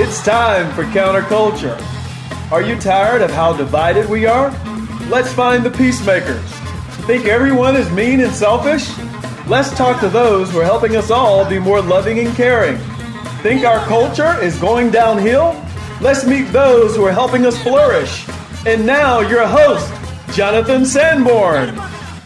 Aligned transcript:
It's 0.00 0.22
time 0.22 0.72
for 0.74 0.84
counterculture. 0.84 1.76
Are 2.52 2.62
you 2.62 2.78
tired 2.78 3.20
of 3.20 3.32
how 3.32 3.56
divided 3.56 4.08
we 4.08 4.26
are? 4.26 4.50
Let's 5.08 5.32
find 5.32 5.64
the 5.64 5.72
peacemakers. 5.72 6.48
Think 7.08 7.26
everyone 7.26 7.74
is 7.74 7.90
mean 7.90 8.20
and 8.20 8.32
selfish? 8.32 8.96
Let's 9.48 9.76
talk 9.76 9.98
to 10.02 10.08
those 10.08 10.52
who 10.52 10.60
are 10.60 10.64
helping 10.64 10.94
us 10.94 11.10
all 11.10 11.50
be 11.50 11.58
more 11.58 11.82
loving 11.82 12.20
and 12.20 12.32
caring. 12.36 12.78
Think 13.42 13.64
our 13.64 13.84
culture 13.86 14.40
is 14.40 14.56
going 14.60 14.92
downhill? 14.92 15.60
Let's 16.00 16.24
meet 16.24 16.44
those 16.52 16.94
who 16.94 17.04
are 17.04 17.12
helping 17.12 17.44
us 17.44 17.60
flourish. 17.60 18.24
And 18.66 18.86
now, 18.86 19.18
your 19.18 19.48
host, 19.48 19.92
Jonathan 20.32 20.86
Sanborn. 20.86 21.76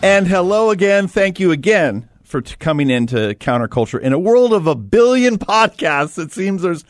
And 0.03 0.27
hello 0.27 0.69
again. 0.69 1.09
Thank 1.09 1.41
you 1.41 1.51
again 1.53 2.07
for 2.23 2.43
t- 2.43 2.55
coming 2.59 2.91
into 2.91 3.35
Counterculture. 3.41 3.99
In 3.99 4.13
a 4.13 4.19
world 4.19 4.53
of 4.53 4.67
a 4.67 4.75
billion 4.75 5.39
podcasts, 5.39 6.23
it 6.23 6.33
seems 6.33 6.61
there's 6.61 6.85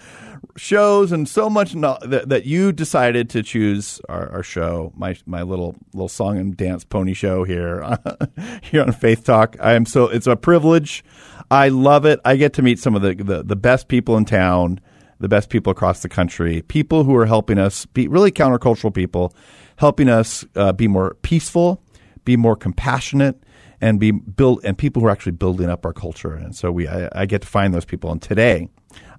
shows 0.57 1.13
and 1.13 1.29
so 1.29 1.49
much 1.49 1.75
no- 1.75 1.99
that, 2.03 2.29
that 2.29 2.45
you 2.45 2.73
decided 2.73 3.31
to 3.31 3.43
choose 3.43 4.01
our, 4.09 4.31
our, 4.31 4.43
show, 4.43 4.93
my 4.97 5.17
my 5.27 5.43
little 5.43 5.77
little 5.93 6.09
song 6.09 6.39
and 6.39 6.57
dance 6.57 6.85
pony 6.85 7.15
show 7.15 7.45
here 7.45 7.97
here 8.63 8.83
on 8.83 8.93
Faith 8.93 9.25
Talk. 9.25 9.57
I 9.61 9.75
am 9.75 9.87
so 9.87 10.09
it's 10.09 10.27
a 10.27 10.37
privilege. 10.37 11.05
I 11.51 11.69
love 11.69 12.07
it. 12.07 12.21
I 12.25 12.37
get 12.37 12.55
to 12.55 12.63
meet 12.63 12.79
some 12.79 12.95
of 12.95 13.03
the, 13.03 13.15
the, 13.15 13.43
the 13.43 13.57
best 13.57 13.89
people 13.89 14.17
in 14.17 14.25
town, 14.25 14.81
the 15.19 15.29
best 15.29 15.51
people 15.51 15.71
across 15.71 16.01
the 16.01 16.09
country, 16.09 16.63
people 16.63 17.05
who 17.05 17.15
are 17.15 17.27
helping 17.27 17.59
us 17.59 17.85
be 17.85 18.09
really 18.09 18.33
countercultural 18.33 18.95
people, 18.95 19.35
helping 19.77 20.09
us 20.09 20.47
uh, 20.57 20.73
be 20.73 20.89
more 20.89 21.15
peaceful, 21.21 21.83
be 22.25 22.39
more 22.39 22.57
compassionate 22.57 23.43
and 23.83 24.01
be 24.01 24.13
build 24.13 24.61
and 24.65 24.79
people 24.79 25.03
who 25.03 25.09
are 25.09 25.11
actually 25.11 25.33
building 25.33 25.69
up 25.69 25.85
our 25.85 25.93
culture. 25.93 26.33
And 26.33 26.57
so 26.57 26.73
we 26.73 26.89
I, 26.89 27.09
I 27.13 27.27
get 27.27 27.43
to 27.43 27.49
find 27.49 27.75
those 27.75 27.85
people. 27.85 28.11
And 28.11 28.23
today 28.23 28.69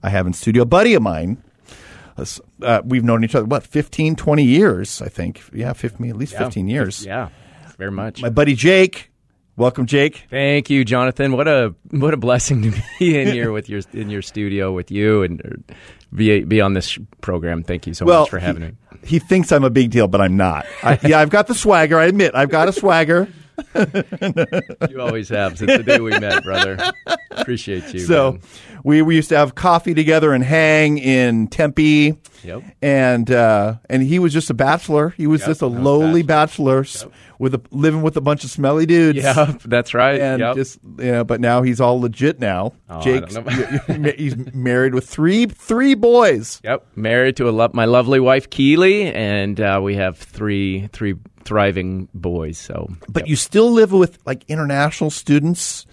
I 0.01 0.09
have 0.09 0.27
in 0.27 0.33
studio 0.33 0.63
a 0.63 0.65
buddy 0.65 0.93
of 0.93 1.01
mine. 1.01 1.41
Uh, 2.61 2.81
we've 2.85 3.03
known 3.03 3.23
each 3.23 3.33
other 3.33 3.45
what 3.45 3.63
15 3.63 4.15
20 4.15 4.43
years 4.43 5.01
i 5.01 5.07
think. 5.07 5.41
Yeah 5.51 5.73
15, 5.73 6.09
at 6.09 6.15
least 6.15 6.33
yeah. 6.33 6.43
15 6.43 6.67
years. 6.67 7.05
Yeah 7.05 7.29
very 7.77 7.91
much. 7.91 8.21
My 8.21 8.29
buddy 8.29 8.55
jake. 8.55 9.09
Welcome 9.55 9.85
jake. 9.85 10.25
Thank 10.29 10.69
you 10.69 10.85
jonathan. 10.85 11.33
What 11.33 11.47
a 11.47 11.75
what 11.91 12.13
a 12.13 12.17
blessing 12.17 12.61
to 12.63 12.81
be 12.99 13.19
in 13.19 13.29
here 13.29 13.51
with 13.51 13.69
your 13.69 13.81
in 13.93 14.09
your 14.09 14.21
studio 14.21 14.71
with 14.71 14.91
you 14.91 15.23
and 15.23 15.41
uh, 15.43 15.73
be 16.13 16.43
be 16.43 16.61
on 16.61 16.73
this 16.73 16.97
program. 17.21 17.63
Thank 17.63 17.87
you 17.87 17.93
so 17.93 18.05
well, 18.05 18.21
much 18.21 18.29
for 18.29 18.39
having 18.39 18.61
he, 18.61 18.67
me. 18.69 18.75
he 19.03 19.19
thinks 19.19 19.51
i'm 19.51 19.63
a 19.63 19.69
big 19.69 19.91
deal 19.91 20.07
but 20.07 20.21
i'm 20.21 20.37
not. 20.37 20.65
I, 20.83 20.99
yeah 21.03 21.19
i've 21.19 21.29
got 21.29 21.47
the 21.47 21.55
swagger 21.55 21.99
i 21.99 22.05
admit. 22.05 22.35
I've 22.35 22.49
got 22.49 22.67
a 22.67 22.73
swagger 22.73 23.27
you 24.89 25.01
always 25.01 25.29
have 25.29 25.57
since 25.57 25.77
the 25.77 25.83
day 25.83 25.99
we 25.99 26.11
met, 26.19 26.43
brother. 26.43 26.77
Appreciate 27.31 27.93
you. 27.93 27.99
So, 27.99 28.39
we, 28.83 29.01
we 29.01 29.15
used 29.15 29.29
to 29.29 29.37
have 29.37 29.55
coffee 29.55 29.93
together 29.93 30.33
and 30.33 30.43
hang 30.43 30.97
in 30.97 31.47
Tempe. 31.47 32.17
Yep. 32.43 32.63
And 32.81 33.31
uh, 33.31 33.75
and 33.89 34.03
he 34.03 34.19
was 34.19 34.33
just 34.33 34.49
a 34.49 34.53
bachelor. 34.53 35.09
He 35.11 35.27
was 35.27 35.41
yep, 35.41 35.49
just 35.51 35.61
a 35.61 35.67
lowly 35.67 36.23
bachelor, 36.23 36.81
bachelor 36.81 37.09
yep. 37.09 37.39
with 37.39 37.55
a, 37.55 37.61
living 37.71 38.01
with 38.01 38.17
a 38.17 38.21
bunch 38.21 38.43
of 38.43 38.49
smelly 38.49 38.85
dudes. 38.85 39.19
Yeah, 39.19 39.55
that's 39.63 39.93
right. 39.93 40.19
And 40.19 40.41
yep. 40.41 40.55
just 40.55 40.79
you 40.97 41.11
know, 41.11 41.23
but 41.23 41.39
now 41.39 41.61
he's 41.61 41.79
all 41.79 42.01
legit 42.01 42.39
now. 42.39 42.73
Oh, 42.89 43.01
Jake, 43.01 43.29
he's 44.17 44.35
married 44.53 44.93
with 44.93 45.07
three 45.07 45.45
three 45.45 45.95
boys. 45.95 46.59
Yep, 46.65 46.85
married 46.97 47.37
to 47.37 47.47
a 47.47 47.51
lo- 47.51 47.71
my 47.73 47.85
lovely 47.85 48.19
wife 48.19 48.49
Keely, 48.49 49.05
and 49.05 49.59
uh, 49.61 49.79
we 49.81 49.95
have 49.95 50.17
three 50.17 50.87
three 50.87 51.15
thriving 51.45 52.09
boys. 52.13 52.57
So, 52.57 52.89
but 53.09 53.23
yep. 53.23 53.29
you 53.29 53.35
still 53.35 53.71
live 53.71 53.91
with 53.91 54.19
like 54.25 54.43
international 54.47 55.09
students. 55.09 55.85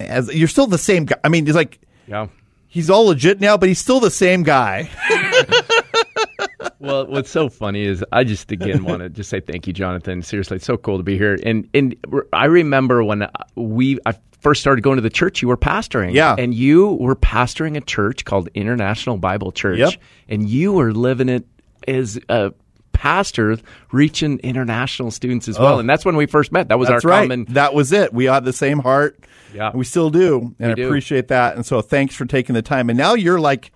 As 0.00 0.34
you're 0.34 0.48
still 0.48 0.66
the 0.66 0.78
same 0.78 1.04
guy. 1.04 1.16
I 1.22 1.28
mean, 1.28 1.46
he's 1.46 1.54
like, 1.54 1.80
yeah, 2.06 2.26
he's 2.72 2.90
all 2.90 3.06
legit 3.06 3.40
now, 3.40 3.56
but 3.56 3.68
he's 3.68 3.78
still 3.78 4.00
the 4.00 4.10
same 4.10 4.42
guy. 4.42 4.90
well, 6.78 7.06
what's 7.06 7.30
so 7.30 7.48
funny 7.48 7.82
is 7.82 8.04
I 8.10 8.24
just 8.24 8.50
again 8.50 8.84
want 8.84 9.00
to 9.02 9.10
just 9.10 9.30
say 9.30 9.40
thank 9.40 9.66
you, 9.66 9.72
Jonathan. 9.72 10.22
Seriously, 10.22 10.56
it's 10.56 10.66
so 10.66 10.76
cool 10.76 10.96
to 10.96 11.04
be 11.04 11.16
here. 11.16 11.38
And 11.44 11.68
and 11.74 11.94
I 12.32 12.46
remember 12.46 13.04
when 13.04 13.28
we 13.54 13.98
I 14.06 14.14
first 14.40 14.60
started 14.60 14.82
going 14.82 14.96
to 14.96 15.02
the 15.02 15.10
church, 15.10 15.42
you 15.42 15.48
were 15.48 15.56
pastoring. 15.56 16.14
Yeah, 16.14 16.34
and 16.36 16.54
you 16.54 16.94
were 16.94 17.16
pastoring 17.16 17.76
a 17.76 17.80
church 17.80 18.24
called 18.24 18.48
International 18.54 19.18
Bible 19.18 19.52
Church. 19.52 19.78
Yep. 19.78 19.94
and 20.28 20.48
you 20.48 20.72
were 20.72 20.92
living 20.92 21.28
it 21.28 21.46
as 21.86 22.18
a 22.28 22.52
pastor 23.02 23.58
reaching 23.90 24.38
international 24.44 25.10
students 25.10 25.48
as 25.48 25.58
well. 25.58 25.74
Oh, 25.74 25.78
and 25.80 25.90
that's 25.90 26.04
when 26.04 26.14
we 26.14 26.26
first 26.26 26.52
met. 26.52 26.68
That 26.68 26.78
was 26.78 26.88
our 26.88 27.00
right. 27.00 27.22
common. 27.22 27.46
That 27.46 27.74
was 27.74 27.90
it. 27.92 28.14
We 28.14 28.26
had 28.26 28.44
the 28.44 28.52
same 28.52 28.78
heart. 28.78 29.18
Yeah. 29.52 29.72
We 29.74 29.84
still 29.84 30.08
do. 30.08 30.54
And 30.60 30.68
we 30.68 30.70
I 30.70 30.74
do. 30.74 30.86
appreciate 30.86 31.26
that. 31.26 31.56
And 31.56 31.66
so 31.66 31.82
thanks 31.82 32.14
for 32.14 32.26
taking 32.26 32.54
the 32.54 32.62
time. 32.62 32.88
And 32.88 32.96
now 32.96 33.14
you're 33.14 33.40
like 33.40 33.72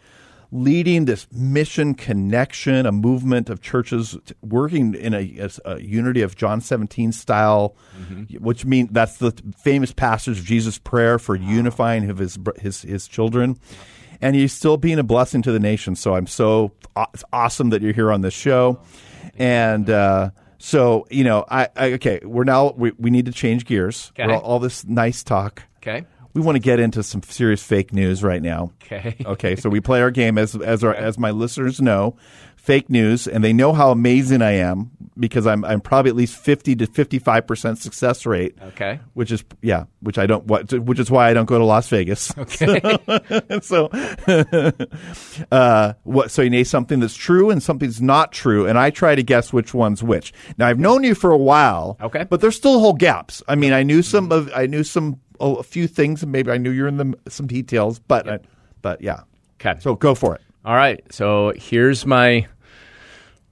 leading 0.52 1.06
this 1.06 1.26
mission 1.32 1.94
connection, 1.94 2.86
a 2.86 2.92
movement 2.92 3.50
of 3.50 3.60
churches 3.60 4.16
working 4.42 4.94
in 4.94 5.12
a, 5.12 5.48
a 5.64 5.80
unity 5.80 6.22
of 6.22 6.36
John 6.36 6.60
17 6.60 7.10
style, 7.10 7.74
mm-hmm. 7.98 8.36
which 8.36 8.64
means 8.64 8.90
that's 8.92 9.16
the 9.16 9.32
famous 9.58 9.92
passage 9.92 10.38
of 10.38 10.44
Jesus' 10.44 10.78
prayer 10.78 11.18
for 11.18 11.34
unifying 11.34 12.04
his, 12.04 12.38
his, 12.60 12.82
his 12.82 13.08
children. 13.08 13.58
And 14.20 14.36
he's 14.36 14.52
still 14.52 14.76
being 14.76 15.00
a 15.00 15.02
blessing 15.02 15.42
to 15.42 15.50
the 15.50 15.58
nation. 15.58 15.96
So 15.96 16.14
I'm 16.14 16.28
so 16.28 16.70
it's 17.12 17.24
awesome 17.32 17.70
that 17.70 17.82
you're 17.82 17.92
here 17.92 18.12
on 18.12 18.20
this 18.20 18.32
show 18.32 18.78
and 19.38 19.88
uh, 19.90 20.30
so 20.58 21.06
you 21.10 21.24
know, 21.24 21.44
I, 21.48 21.68
I, 21.76 21.92
okay, 21.94 22.20
we're 22.22 22.44
now 22.44 22.72
we, 22.72 22.92
we 22.98 23.10
need 23.10 23.26
to 23.26 23.32
change 23.32 23.64
gears. 23.64 24.12
Okay. 24.18 24.32
All, 24.32 24.40
all, 24.40 24.58
this 24.58 24.84
nice 24.84 25.22
talk. 25.22 25.62
Okay. 25.78 26.06
We 26.36 26.42
want 26.42 26.56
to 26.56 26.60
get 26.60 26.78
into 26.78 27.02
some 27.02 27.22
serious 27.22 27.62
fake 27.62 27.94
news 27.94 28.22
right 28.22 28.42
now. 28.42 28.70
Okay. 28.84 29.16
Okay. 29.26 29.56
So 29.56 29.70
we 29.70 29.80
play 29.80 30.02
our 30.02 30.10
game 30.10 30.36
as 30.36 30.54
as 30.54 30.84
our, 30.84 30.94
as 30.94 31.18
my 31.18 31.30
listeners 31.30 31.80
know 31.80 32.16
fake 32.66 32.90
news, 32.90 33.28
and 33.28 33.44
they 33.44 33.52
know 33.52 33.72
how 33.72 33.92
amazing 33.92 34.42
I 34.42 34.52
am 34.52 34.90
because 35.18 35.46
I'm 35.46 35.64
I'm 35.64 35.80
probably 35.80 36.10
at 36.10 36.16
least 36.16 36.36
fifty 36.36 36.74
to 36.76 36.86
fifty 36.86 37.18
five 37.18 37.46
percent 37.46 37.78
success 37.78 38.26
rate. 38.26 38.56
Okay, 38.60 38.98
which 39.14 39.30
is 39.30 39.44
yeah, 39.62 39.84
which 40.00 40.18
I 40.18 40.26
don't 40.26 40.44
which 40.46 40.98
is 40.98 41.10
why 41.10 41.30
I 41.30 41.32
don't 41.34 41.46
go 41.46 41.58
to 41.58 41.64
Las 41.64 41.88
Vegas. 41.88 42.32
Okay, 42.46 42.80
so 43.62 43.88
uh, 45.50 45.92
what? 46.02 46.30
So 46.30 46.42
you 46.42 46.50
name 46.50 46.64
something 46.64 47.00
that's 47.00 47.14
true 47.14 47.50
and 47.50 47.62
something's 47.62 48.02
not 48.02 48.32
true, 48.32 48.66
and 48.66 48.78
I 48.78 48.90
try 48.90 49.14
to 49.14 49.22
guess 49.22 49.52
which 49.52 49.72
one's 49.72 50.02
which. 50.02 50.32
Now 50.58 50.66
I've 50.66 50.78
known 50.78 51.02
you 51.02 51.14
for 51.14 51.30
a 51.30 51.36
while. 51.36 51.96
Okay, 52.00 52.24
but 52.24 52.40
there's 52.40 52.56
still 52.56 52.78
whole 52.80 52.92
gaps. 52.94 53.42
I 53.48 53.54
mean, 53.54 53.72
I 53.72 53.82
knew 53.84 54.02
some 54.02 54.32
of 54.32 54.50
I 54.54 54.66
knew 54.66 54.84
some 54.84 55.20
a 55.40 55.62
few 55.62 55.86
things, 55.86 56.22
and 56.22 56.32
maybe 56.32 56.50
I 56.50 56.58
knew 56.58 56.70
you're 56.70 56.88
in 56.88 56.96
the 56.96 57.14
some 57.28 57.46
details, 57.46 57.98
but 57.98 58.26
yep. 58.26 58.44
I, 58.44 58.48
but 58.82 59.00
yeah. 59.02 59.20
Okay, 59.60 59.78
so 59.80 59.94
go 59.94 60.14
for 60.14 60.34
it. 60.34 60.42
All 60.64 60.74
right. 60.74 61.00
So 61.12 61.52
here's 61.56 62.04
my 62.04 62.46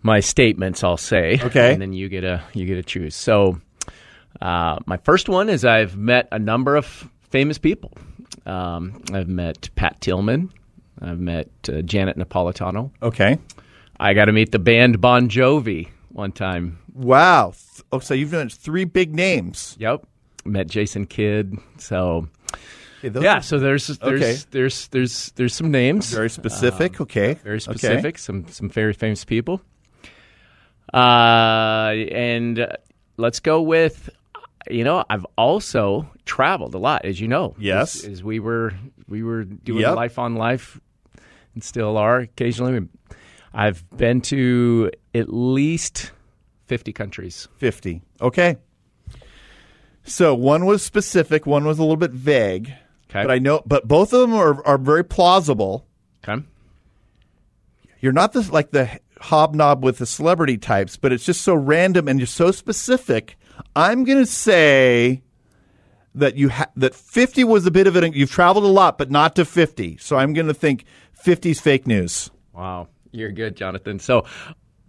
my 0.03 0.21
statements, 0.21 0.85
I'll 0.85 0.97
say. 0.97 1.41
Okay. 1.43 1.73
And 1.73 1.81
then 1.81 1.93
you 1.93 2.09
get 2.09 2.25
a 2.25 2.43
you 2.53 2.67
get 2.67 2.75
to 2.75 2.83
choose. 2.83 3.15
So, 3.15 3.61
uh, 4.41 4.79
my 4.87 4.99
first 4.99 5.29
one 5.29 5.49
is 5.49 5.65
I've 5.65 5.97
met 5.97 6.29
a 6.33 6.39
number 6.39 6.77
of 6.77 7.09
famous 7.31 7.59
people. 7.59 7.93
Um, 8.47 9.03
I've 9.13 9.29
met 9.29 9.71
Pat 9.75 10.01
Tillman. 10.01 10.53
I've 11.01 11.21
met 11.21 11.49
uh, 11.69 11.83
Janet 11.83 12.19
Napolitano. 12.19 12.91
Okay. 13.03 13.39
I 13.99 14.15
got 14.15 14.27
to 14.27 14.33
meet 14.33 14.53
the 14.53 14.59
band 14.59 15.01
Bon 15.01 15.29
Jovi 15.29 15.89
one 16.11 16.33
time. 16.33 16.79
Wow. 16.93 17.55
Oh, 17.93 18.01
so 18.01 18.15
you've 18.15 18.33
done 18.33 18.49
three 18.49 18.85
big 18.85 19.15
names. 19.15 19.77
Yep. 19.79 20.07
Met 20.45 20.67
Jason 20.69 21.07
Kidd. 21.07 21.59
So. 21.79 22.29
yeah, 23.03 23.41
so 23.41 23.59
there's 23.59 23.87
there's, 23.87 24.23
okay. 24.23 24.37
there's 24.51 24.89
there's 24.89 25.31
there's 25.33 25.55
some 25.55 25.71
names. 25.71 26.11
Very 26.11 26.31
specific. 26.31 26.99
Um, 26.99 27.05
okay. 27.05 27.35
Very 27.35 27.61
specific. 27.61 28.15
Okay. 28.15 28.19
Some 28.19 28.47
some 28.49 28.71
very 28.71 28.95
famous 28.95 29.27
people. 29.27 29.61
Uh, 30.93 31.93
and 32.13 32.67
let's 33.17 33.41
go 33.41 33.61
with, 33.61 34.09
you 34.71 34.85
know, 34.85 35.05
I've 35.11 35.27
also 35.37 36.09
traveled 36.25 36.75
a 36.75 36.79
lot, 36.79 37.05
as 37.05 37.21
you 37.21 37.29
know. 37.29 37.55
Yes. 37.59 38.05
As, 38.05 38.11
as 38.11 38.25
we 38.25 38.39
were 38.41 38.73
we 39.09 39.23
were 39.23 39.45
doing 39.45 39.81
yep. 39.83 39.97
life 39.97 40.19
on 40.19 40.37
life, 40.37 40.81
and 41.55 41.63
still 41.63 41.99
are 41.99 42.21
occasionally. 42.21 42.89
I've 43.53 43.85
been 43.97 44.21
to 44.23 44.91
at 45.15 45.33
least 45.33 46.13
fifty 46.67 46.93
countries. 46.93 47.49
Fifty. 47.59 48.01
Okay. 48.21 48.57
So 50.05 50.35
one 50.35 50.67
was 50.67 50.83
specific, 50.83 51.47
one 51.47 51.65
was 51.65 51.79
a 51.79 51.83
little 51.83 51.97
bit 51.97 52.13
vague. 52.13 52.75
Okay. 53.11 53.23
But 53.23 53.31
I 53.31 53.39
know, 53.39 53.63
but 53.67 53.89
both 53.89 54.13
of 54.13 54.21
them 54.21 54.35
are, 54.35 54.65
are 54.67 54.79
very 54.79 55.05
plausible. 55.05 55.87
Okay. 56.27 56.43
You're 58.01 58.13
not 58.13 58.33
the 58.33 58.43
like 58.53 58.71
the 58.71 59.01
hobnob 59.21 59.83
with 59.83 59.99
the 59.99 60.07
celebrity 60.07 60.59
types, 60.59 60.97
but 60.97 61.13
it's 61.13 61.25
just 61.25 61.41
so 61.41 61.55
random 61.55 62.07
and 62.09 62.19
you're 62.19 62.27
so 62.27 62.51
specific. 62.51 63.37
I'm 63.75 64.05
going 64.05 64.19
to 64.19 64.27
say 64.27 65.23
that 66.15 66.37
you 66.37 66.51
ha- 66.51 66.71
that 66.77 66.95
50 66.95 67.45
was 67.45 67.67
a 67.67 67.71
bit 67.71 67.87
of 67.87 67.97
it. 67.97 68.15
You've 68.15 68.31
traveled 68.31 68.65
a 68.65 68.69
lot, 68.69 68.99
but 68.99 69.11
not 69.11 69.37
to 69.37 69.45
50. 69.45 69.97
So 69.99 70.17
I'm 70.17 70.35
going 70.35 70.49
to 70.49 70.55
think 70.55 70.85
50's 71.25 71.61
fake 71.61 71.87
news. 71.87 72.31
Wow, 72.53 72.89
you're 73.11 73.33
good, 73.33 73.57
Jonathan. 73.57 73.99
So. 73.99 74.27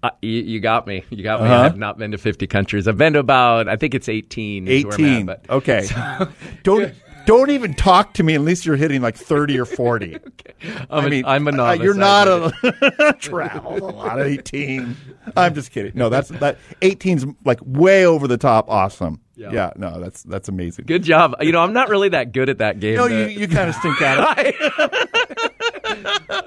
Uh, 0.05 0.09
you, 0.21 0.41
you, 0.41 0.59
got 0.59 0.85
me. 0.85 1.03
You 1.09 1.23
got 1.23 1.41
me. 1.41 1.47
Uh-huh. 1.47 1.63
I've 1.63 1.77
not 1.77 1.97
been 1.97 2.11
to 2.11 2.17
50 2.17 2.47
countries. 2.47 2.87
I've 2.87 2.97
been 2.97 3.13
to 3.13 3.19
about, 3.19 3.67
I 3.67 3.75
think 3.75 3.95
it's 3.95 4.07
18. 4.07 4.67
18. 4.67 5.29
At, 5.29 5.43
but, 5.43 5.49
okay. 5.49 5.83
So, 5.85 6.27
don't 6.63 6.93
don't 7.25 7.49
even 7.49 7.73
talk 7.73 8.13
to 8.13 8.23
me 8.23 8.35
unless 8.35 8.65
you're 8.65 8.75
hitting 8.75 9.01
like 9.01 9.15
30 9.15 9.59
or 9.59 9.65
40. 9.65 10.15
I'm 10.63 10.87
I 10.89 11.05
a- 11.05 11.09
mean, 11.09 11.25
I'm 11.25 11.47
a 11.47 11.51
uh, 11.51 11.55
novice. 11.55 11.83
you're 11.83 11.93
not 11.95 12.27
a 12.27 13.15
travel 13.19 13.77
a 13.77 13.89
lot 13.91 14.19
of 14.19 14.27
18. 14.27 14.95
I'm 15.35 15.55
just 15.55 15.71
kidding. 15.71 15.93
No, 15.95 16.09
that's 16.09 16.29
that 16.29 16.59
18's 16.81 17.25
like 17.43 17.59
way 17.63 18.05
over 18.05 18.27
the 18.27 18.37
top 18.37 18.69
awesome. 18.69 19.21
Yeah. 19.35 19.51
Yeah. 19.51 19.71
no, 19.75 19.99
that's 19.99 20.23
that's 20.23 20.47
amazing. 20.49 20.85
Good 20.85 21.03
job. 21.03 21.35
You 21.41 21.51
know, 21.51 21.59
I'm 21.61 21.73
not 21.73 21.89
really 21.89 22.09
that 22.09 22.31
good 22.31 22.49
at 22.49 22.59
that 22.59 22.79
game. 22.79 22.95
No, 22.95 23.07
you, 23.07 23.25
you 23.25 23.47
kind 23.47 23.69
of 23.69 23.75
stink 23.75 24.01
at 24.01 24.45
it. 24.45 25.51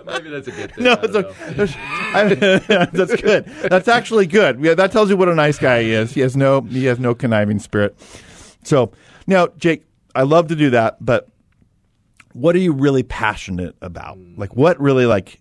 Maybe 0.07 0.31
that's 0.31 0.49
a 0.49 0.53
good 0.53 0.75
thing. 0.75 0.85
No, 0.85 0.93
it's 1.03 1.15
okay. 1.15 1.75
I- 2.15 2.85
that's 2.93 3.21
good. 3.21 3.45
That's 3.45 3.89
actually 3.89 4.27
good. 4.27 4.61
Yeah, 4.61 4.75
that 4.75 4.93
tells 4.93 5.11
you 5.11 5.17
what 5.17 5.29
a 5.29 5.35
nice 5.35 5.59
guy 5.59 5.83
he 5.83 5.93
is. 5.93 6.13
He 6.13 6.21
has 6.21 6.37
no 6.37 6.61
he 6.63 6.85
has 6.87 6.99
no 6.99 7.15
conniving 7.15 7.59
spirit. 7.59 7.97
So 8.65 8.93
now, 9.27 9.49
Jake, 9.59 9.85
I 10.15 10.23
love 10.23 10.49
to 10.49 10.57
do 10.57 10.71
that, 10.71 10.97
but 11.05 11.29
what 12.33 12.55
are 12.55 12.61
you 12.61 12.73
really 12.73 13.03
passionate 13.03 13.77
about? 13.83 14.19
Like, 14.37 14.55
what 14.57 14.81
really 14.81 15.07
like? 15.07 15.41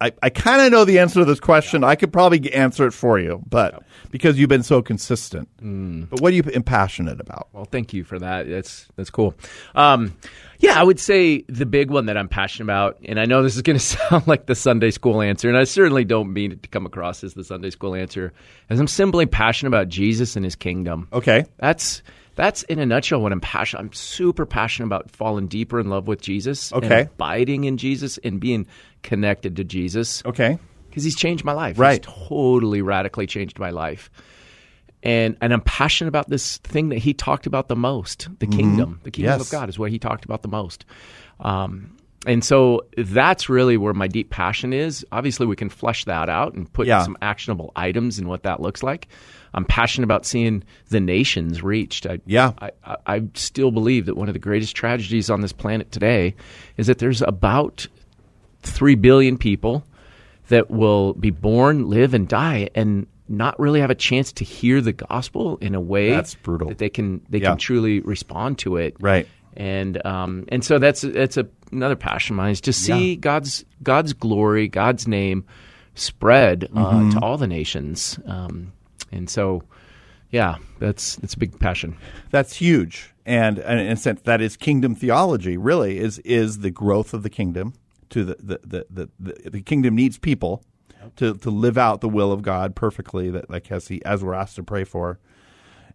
I 0.00 0.12
I, 0.22 0.30
kind 0.30 0.62
of 0.62 0.72
know 0.72 0.84
the 0.84 0.98
answer 0.98 1.20
to 1.20 1.24
this 1.24 1.40
question. 1.40 1.84
I 1.84 1.94
could 1.94 2.12
probably 2.12 2.52
answer 2.52 2.86
it 2.86 2.92
for 2.92 3.18
you, 3.18 3.42
but 3.48 3.82
because 4.10 4.38
you've 4.38 4.48
been 4.48 4.62
so 4.62 4.80
consistent. 4.82 5.48
But 6.10 6.20
what 6.20 6.32
are 6.32 6.36
you 6.36 6.42
passionate 6.42 7.20
about? 7.20 7.48
Well, 7.52 7.64
thank 7.66 7.92
you 7.92 8.04
for 8.04 8.18
that. 8.18 8.48
That's 8.48 8.88
that's 8.96 9.10
cool. 9.10 9.34
Um, 9.74 10.16
yeah, 10.58 10.78
I 10.78 10.82
would 10.82 11.00
say 11.00 11.42
the 11.48 11.66
big 11.66 11.90
one 11.90 12.06
that 12.06 12.16
I'm 12.16 12.28
passionate 12.28 12.64
about, 12.66 12.98
and 13.04 13.18
I 13.18 13.24
know 13.24 13.42
this 13.42 13.56
is 13.56 13.62
going 13.62 13.78
to 13.78 13.84
sound 13.84 14.26
like 14.26 14.46
the 14.46 14.54
Sunday 14.54 14.90
school 14.90 15.20
answer, 15.22 15.48
and 15.48 15.56
I 15.56 15.64
certainly 15.64 16.04
don't 16.04 16.32
mean 16.32 16.52
it 16.52 16.62
to 16.62 16.68
come 16.68 16.86
across 16.86 17.22
as 17.24 17.34
the 17.34 17.44
Sunday 17.44 17.70
school 17.70 17.94
answer, 17.94 18.32
as 18.68 18.80
I'm 18.80 18.86
simply 18.88 19.26
passionate 19.26 19.68
about 19.68 19.88
Jesus 19.88 20.36
and 20.36 20.44
His 20.44 20.56
kingdom. 20.56 21.08
Okay. 21.12 21.44
That's 21.58 22.02
that's 22.36 22.62
in 22.64 22.78
a 22.78 22.86
nutshell 22.86 23.20
what 23.20 23.32
I'm 23.32 23.40
passionate. 23.40 23.82
I'm 23.82 23.92
super 23.92 24.46
passionate 24.46 24.86
about 24.86 25.10
falling 25.10 25.46
deeper 25.46 25.78
in 25.78 25.90
love 25.90 26.08
with 26.08 26.22
Jesus, 26.22 26.72
Okay. 26.72 27.00
and 27.00 27.08
abiding 27.08 27.64
in 27.64 27.76
Jesus, 27.76 28.18
and 28.24 28.40
being 28.40 28.66
connected 29.02 29.56
to 29.56 29.64
Jesus 29.64 30.22
Okay. 30.26 30.58
because 30.88 31.04
he's 31.04 31.16
changed 31.16 31.44
my 31.44 31.52
life. 31.52 31.78
Right. 31.78 32.04
He's 32.04 32.14
totally 32.28 32.82
radically 32.82 33.26
changed 33.26 33.58
my 33.58 33.70
life. 33.70 34.10
And 35.02 35.36
and 35.40 35.52
I'm 35.52 35.62
passionate 35.62 36.08
about 36.08 36.28
this 36.28 36.58
thing 36.58 36.90
that 36.90 36.98
he 36.98 37.14
talked 37.14 37.46
about 37.46 37.68
the 37.68 37.76
most, 37.76 38.28
the 38.38 38.46
kingdom. 38.46 39.00
The 39.02 39.10
kingdom 39.10 39.32
Mm-hmm. 39.32 39.40
Yes. 39.40 39.46
of 39.46 39.50
God 39.50 39.68
is 39.70 39.78
what 39.78 39.90
he 39.90 39.98
talked 39.98 40.24
about 40.26 40.42
the 40.42 40.48
most. 40.48 40.84
Um, 41.40 41.96
and 42.26 42.44
so 42.44 42.84
that's 42.98 43.48
really 43.48 43.78
where 43.78 43.94
my 43.94 44.06
deep 44.06 44.28
passion 44.28 44.74
is. 44.74 45.06
Obviously, 45.10 45.46
we 45.46 45.56
can 45.56 45.70
flesh 45.70 46.04
that 46.04 46.28
out 46.28 46.52
and 46.52 46.70
put 46.70 46.86
Yeah. 46.86 47.02
some 47.02 47.16
actionable 47.22 47.72
items 47.76 48.18
in 48.18 48.28
what 48.28 48.42
that 48.42 48.60
looks 48.60 48.82
like. 48.82 49.08
I'm 49.54 49.64
passionate 49.64 50.04
about 50.04 50.26
seeing 50.26 50.62
the 50.90 51.00
nations 51.00 51.62
reached. 51.62 52.04
I, 52.04 52.20
Yeah. 52.26 52.52
I, 52.58 52.70
I, 52.84 52.96
I 53.06 53.22
still 53.34 53.70
believe 53.70 54.04
that 54.04 54.16
one 54.18 54.28
of 54.28 54.34
the 54.34 54.38
greatest 54.38 54.76
tragedies 54.76 55.30
on 55.30 55.40
this 55.40 55.52
planet 55.52 55.92
today 55.92 56.34
is 56.76 56.88
that 56.88 56.98
there's 56.98 57.22
about 57.22 57.86
three 58.70 58.94
billion 58.94 59.36
people 59.38 59.84
that 60.48 60.70
will 60.70 61.12
be 61.14 61.30
born, 61.30 61.88
live, 61.88 62.14
and 62.14 62.26
die, 62.28 62.68
and 62.74 63.06
not 63.28 63.58
really 63.60 63.80
have 63.80 63.90
a 63.90 63.94
chance 63.94 64.32
to 64.32 64.44
hear 64.44 64.80
the 64.80 64.92
gospel 64.92 65.56
in 65.58 65.74
a 65.76 65.80
way 65.80 66.10
That's 66.10 66.34
brutal. 66.34 66.68
that 66.68 66.78
they 66.78 66.88
can 66.90 67.20
they 67.28 67.38
Yeah. 67.38 67.50
can 67.50 67.58
truly 67.58 68.00
respond 68.00 68.58
to 68.58 68.76
it. 68.76 68.96
Right. 69.00 69.28
And 69.56 70.04
um, 70.06 70.44
and 70.48 70.64
so 70.64 70.78
that's 70.78 71.02
that's 71.02 71.36
a, 71.36 71.46
another 71.70 71.96
passion 71.96 72.34
of 72.34 72.38
mine 72.38 72.52
is 72.52 72.60
to 72.62 72.72
see 72.72 73.10
Yeah. 73.10 73.16
God's 73.16 73.64
God's 73.82 74.12
glory, 74.12 74.66
God's 74.68 75.06
name 75.06 75.44
spread 75.94 76.64
uh, 76.64 76.90
Mm-hmm. 76.90 77.10
to 77.10 77.18
all 77.20 77.36
the 77.36 77.46
nations. 77.46 78.18
Um, 78.26 78.72
and 79.12 79.28
so, 79.28 79.62
yeah, 80.30 80.56
that's 80.78 81.16
that's 81.16 81.34
a 81.34 81.38
big 81.38 81.58
passion. 81.58 81.96
That's 82.30 82.54
huge, 82.54 83.12
and, 83.26 83.58
and 83.58 83.80
in 83.80 83.88
a 83.92 83.96
sense, 83.96 84.20
that 84.22 84.40
is 84.40 84.56
kingdom 84.56 84.94
theology. 84.94 85.56
Really, 85.56 85.98
is 85.98 86.18
is 86.20 86.60
the 86.60 86.70
growth 86.70 87.12
of 87.14 87.22
the 87.24 87.30
kingdom. 87.30 87.74
To 88.10 88.24
the 88.24 88.36
the 88.40 88.86
the 88.90 89.08
the, 89.18 89.50
the, 89.50 89.60
kingdom 89.62 89.94
needs 89.94 90.18
people 90.18 90.64
to 91.16 91.34
to 91.34 91.50
live 91.50 91.78
out 91.78 92.00
the 92.00 92.08
will 92.08 92.32
of 92.32 92.42
God 92.42 92.74
perfectly. 92.74 93.30
That 93.30 93.48
like 93.50 93.70
as 93.70 93.88
he 93.88 94.04
as 94.04 94.22
we're 94.22 94.34
asked 94.34 94.56
to 94.56 94.62
pray 94.62 94.84
for. 94.84 95.18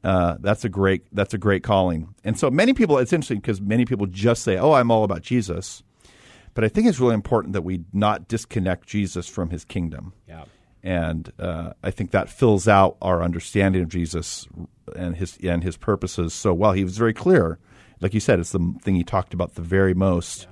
Uh, 0.04 0.38
that's 0.40 0.64
a 0.64 0.70
great 0.70 1.04
that's 1.14 1.34
a 1.34 1.38
great 1.38 1.64
calling. 1.64 2.14
And 2.24 2.38
so 2.38 2.52
many 2.52 2.74
people. 2.74 3.00
It's 3.00 3.12
interesting 3.12 3.40
because 3.40 3.60
many 3.60 3.86
people 3.86 4.06
just 4.06 4.44
say, 4.44 4.56
"Oh, 4.56 4.74
I'm 4.74 4.92
all 4.92 5.04
about 5.04 5.24
Jesus," 5.24 5.82
but 6.54 6.64
I 6.64 6.68
think 6.68 6.88
it's 6.88 7.00
really 7.00 7.16
important 7.16 7.54
that 7.54 7.64
we 7.64 7.84
not 7.92 8.28
disconnect 8.28 8.88
Jesus 8.88 9.28
from 9.28 9.50
His 9.50 9.66
kingdom 9.66 10.14
Yeah. 10.28 10.46
and 10.84 11.32
uh, 11.40 11.74
I 11.82 11.90
think 11.90 12.12
that 12.12 12.30
fills 12.30 12.68
out 12.68 12.98
our 13.02 13.24
understanding 13.24 13.82
of 13.82 13.90
Jesus 13.90 14.48
and 14.96 15.16
his 15.16 15.40
and 15.42 15.64
his 15.64 15.76
purposes 15.76 16.36
so 16.36 16.54
well. 16.54 16.74
He 16.74 16.84
was 16.84 17.00
very 17.00 17.14
clear, 17.14 17.58
like 18.00 18.14
you 18.14 18.20
said, 18.20 18.40
it's 18.40 18.52
the 18.52 18.76
thing 18.84 18.94
he 18.94 19.04
talked 19.04 19.34
about 19.34 19.56
the 19.56 19.64
very 19.64 19.96
most. 19.96 20.48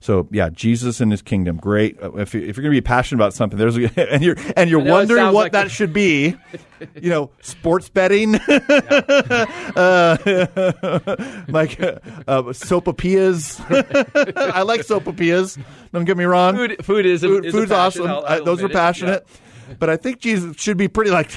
So 0.00 0.28
yeah, 0.30 0.48
Jesus 0.50 1.00
and 1.00 1.10
his 1.10 1.22
kingdom, 1.22 1.56
great. 1.56 2.00
Uh, 2.00 2.12
If, 2.18 2.32
you, 2.32 2.40
if 2.40 2.56
you're 2.56 2.62
going 2.62 2.72
to 2.74 2.80
be 2.80 2.80
passionate 2.80 3.18
about 3.18 3.34
something, 3.34 3.58
there's 3.58 3.76
a, 3.76 3.90
and 4.12 4.22
you're 4.22 4.36
and 4.56 4.70
you're 4.70 4.80
I 4.80 4.84
know 4.84 4.90
it 4.90 4.92
wondering 4.92 5.24
what 5.26 5.34
like 5.34 5.52
that 5.52 5.66
a- 5.66 5.70
should 5.70 5.92
be, 5.92 6.36
you 6.94 7.10
know, 7.10 7.30
sports 7.42 7.88
betting, 7.88 8.34
uh, 9.76 10.16
like 11.48 11.80
uh, 11.80 11.98
uh, 12.26 12.42
sopapillas. 12.54 13.58
I 14.36 14.62
like 14.62 14.82
sopapillas. 14.82 15.58
Don't 15.92 16.04
get 16.04 16.16
me 16.16 16.24
wrong 16.24 16.54
Food, 16.56 16.84
food 16.84 17.06
is, 17.06 17.22
food, 17.22 17.44
is 17.46 17.52
food's 17.52 17.70
passion. 17.70 18.02
awesome. 18.02 18.10
I'll- 18.10 18.24
I- 18.26 18.36
I'll 18.36 18.44
those 18.44 18.62
are 18.62 18.68
passionate, 18.68 19.26
but 19.78 19.90
I 19.90 19.96
think 19.96 20.20
Jesus 20.20 20.56
should 20.58 20.76
be 20.76 20.88
pretty 20.88 21.10
like 21.10 21.30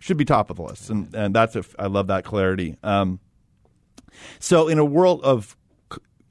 should 0.00 0.16
be 0.16 0.24
top 0.24 0.50
of 0.50 0.56
the 0.56 0.62
list, 0.62 0.90
and 0.90 1.12
and 1.14 1.34
that's 1.34 1.56
a, 1.56 1.64
I 1.78 1.86
love 1.86 2.08
that 2.08 2.24
clarity. 2.24 2.76
Um, 2.82 3.20
so 4.38 4.68
in 4.68 4.78
a 4.78 4.84
world 4.84 5.22
of 5.22 5.56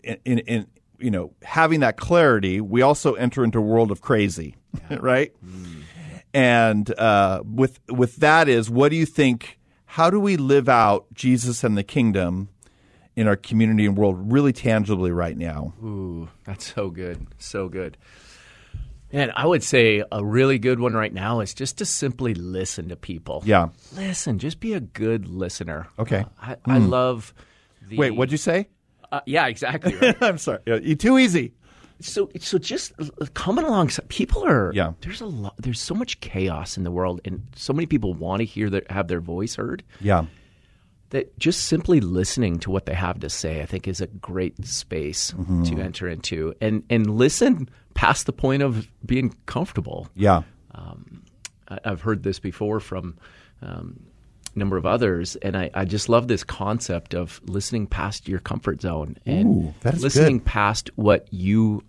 in, 0.03 0.39
in 0.39 0.67
you 1.03 1.11
know 1.11 1.33
having 1.43 1.81
that 1.81 1.97
clarity, 1.97 2.61
we 2.61 2.81
also 2.81 3.13
enter 3.13 3.43
into 3.43 3.59
a 3.59 3.61
world 3.61 3.91
of 3.91 4.01
crazy, 4.01 4.55
right? 4.89 5.33
Hmm. 5.43 5.81
And 6.33 6.99
uh, 6.99 7.43
with 7.45 7.79
with 7.89 8.15
that 8.17 8.47
is 8.47 8.69
what 8.69 8.89
do 8.89 8.95
you 8.95 9.05
think? 9.05 9.59
How 9.85 10.09
do 10.09 10.19
we 10.19 10.37
live 10.37 10.67
out 10.67 11.05
Jesus 11.13 11.63
and 11.63 11.77
the 11.77 11.83
kingdom 11.83 12.49
in 13.15 13.27
our 13.27 13.35
community 13.35 13.85
and 13.85 13.95
world 13.95 14.31
really 14.31 14.53
tangibly 14.53 15.11
right 15.11 15.37
now? 15.37 15.73
Ooh, 15.83 16.29
that's 16.45 16.73
so 16.73 16.89
good. 16.89 17.27
So 17.37 17.69
good. 17.69 17.97
And 19.11 19.31
I 19.35 19.45
would 19.45 19.61
say 19.61 20.03
a 20.11 20.25
really 20.25 20.57
good 20.57 20.79
one 20.79 20.93
right 20.93 21.13
now 21.13 21.41
is 21.41 21.53
just 21.53 21.77
to 21.77 21.85
simply 21.85 22.33
listen 22.33 22.89
to 22.89 22.95
people. 22.95 23.43
Yeah. 23.45 23.67
Listen, 23.95 24.39
just 24.39 24.59
be 24.59 24.73
a 24.73 24.79
good 24.79 25.27
listener. 25.27 25.87
Okay. 25.99 26.25
Uh, 26.41 26.55
I, 26.65 26.73
I 26.73 26.79
hmm. 26.79 26.87
love 26.87 27.33
the. 27.87 27.97
Wait, 27.97 28.11
what'd 28.11 28.31
you 28.31 28.39
say? 28.39 28.69
Uh, 29.13 29.21
yeah, 29.25 29.47
exactly. 29.47 29.95
Right. 30.01 30.17
I'm 30.21 30.37
sorry. 30.37 30.59
Yeah, 30.65 30.95
too 30.95 31.17
easy. 31.19 31.53
so, 32.01 32.29
so 32.39 32.57
just 32.57 32.91
coming 33.35 33.63
along. 33.63 33.91
People 34.09 34.43
are. 34.43 34.71
Yeah. 34.73 34.93
There's 35.01 35.21
a 35.21 35.25
lot. 35.27 35.53
There's 35.57 35.79
so 35.79 35.93
much 35.93 36.19
chaos 36.19 36.77
in 36.77 36.83
the 36.83 36.91
world, 36.91 37.21
and 37.23 37.43
so 37.55 37.73
many 37.73 37.85
people 37.85 38.13
want 38.13 38.39
to 38.39 38.45
hear 38.45 38.69
their 38.69 38.83
have 38.89 39.07
their 39.07 39.21
voice 39.21 39.55
heard. 39.55 39.83
Yeah. 40.01 40.25
that 41.11 41.37
just 41.37 41.65
simply 41.65 41.99
listening 42.01 42.57
to 42.59 42.71
what 42.71 42.87
they 42.87 42.95
have 42.95 43.19
to 43.19 43.29
say, 43.29 43.61
I 43.61 43.67
think, 43.67 43.87
is 43.87 44.01
a 44.01 44.07
great 44.07 44.65
space 44.65 45.31
Mm-hmm. 45.31 45.63
to 45.65 45.79
enter 45.79 46.09
into, 46.09 46.55
and 46.59 46.83
and 46.89 47.07
listen 47.17 47.69
past 47.93 48.25
the 48.25 48.33
point 48.33 48.63
of 48.63 48.87
being 49.05 49.35
comfortable. 49.45 50.07
Yeah. 50.15 50.41
I- 51.69 51.79
I've 51.85 52.01
heard 52.01 52.23
this 52.23 52.39
before 52.39 52.79
from 52.79 53.15
um, 53.61 53.99
number 54.55 54.77
of 54.77 54.85
others, 54.85 55.35
and 55.37 55.55
I, 55.57 55.69
I 55.73 55.85
just 55.85 56.09
love 56.09 56.27
this 56.27 56.43
concept 56.43 57.13
of 57.13 57.41
listening 57.45 57.87
past 57.87 58.27
your 58.27 58.39
comfort 58.39 58.81
zone 58.81 59.17
and 59.25 59.47
Ooh, 59.67 59.73
listening 59.83 60.37
good. 60.39 60.45
past 60.45 60.89
what 60.95 61.27
you. 61.31 61.83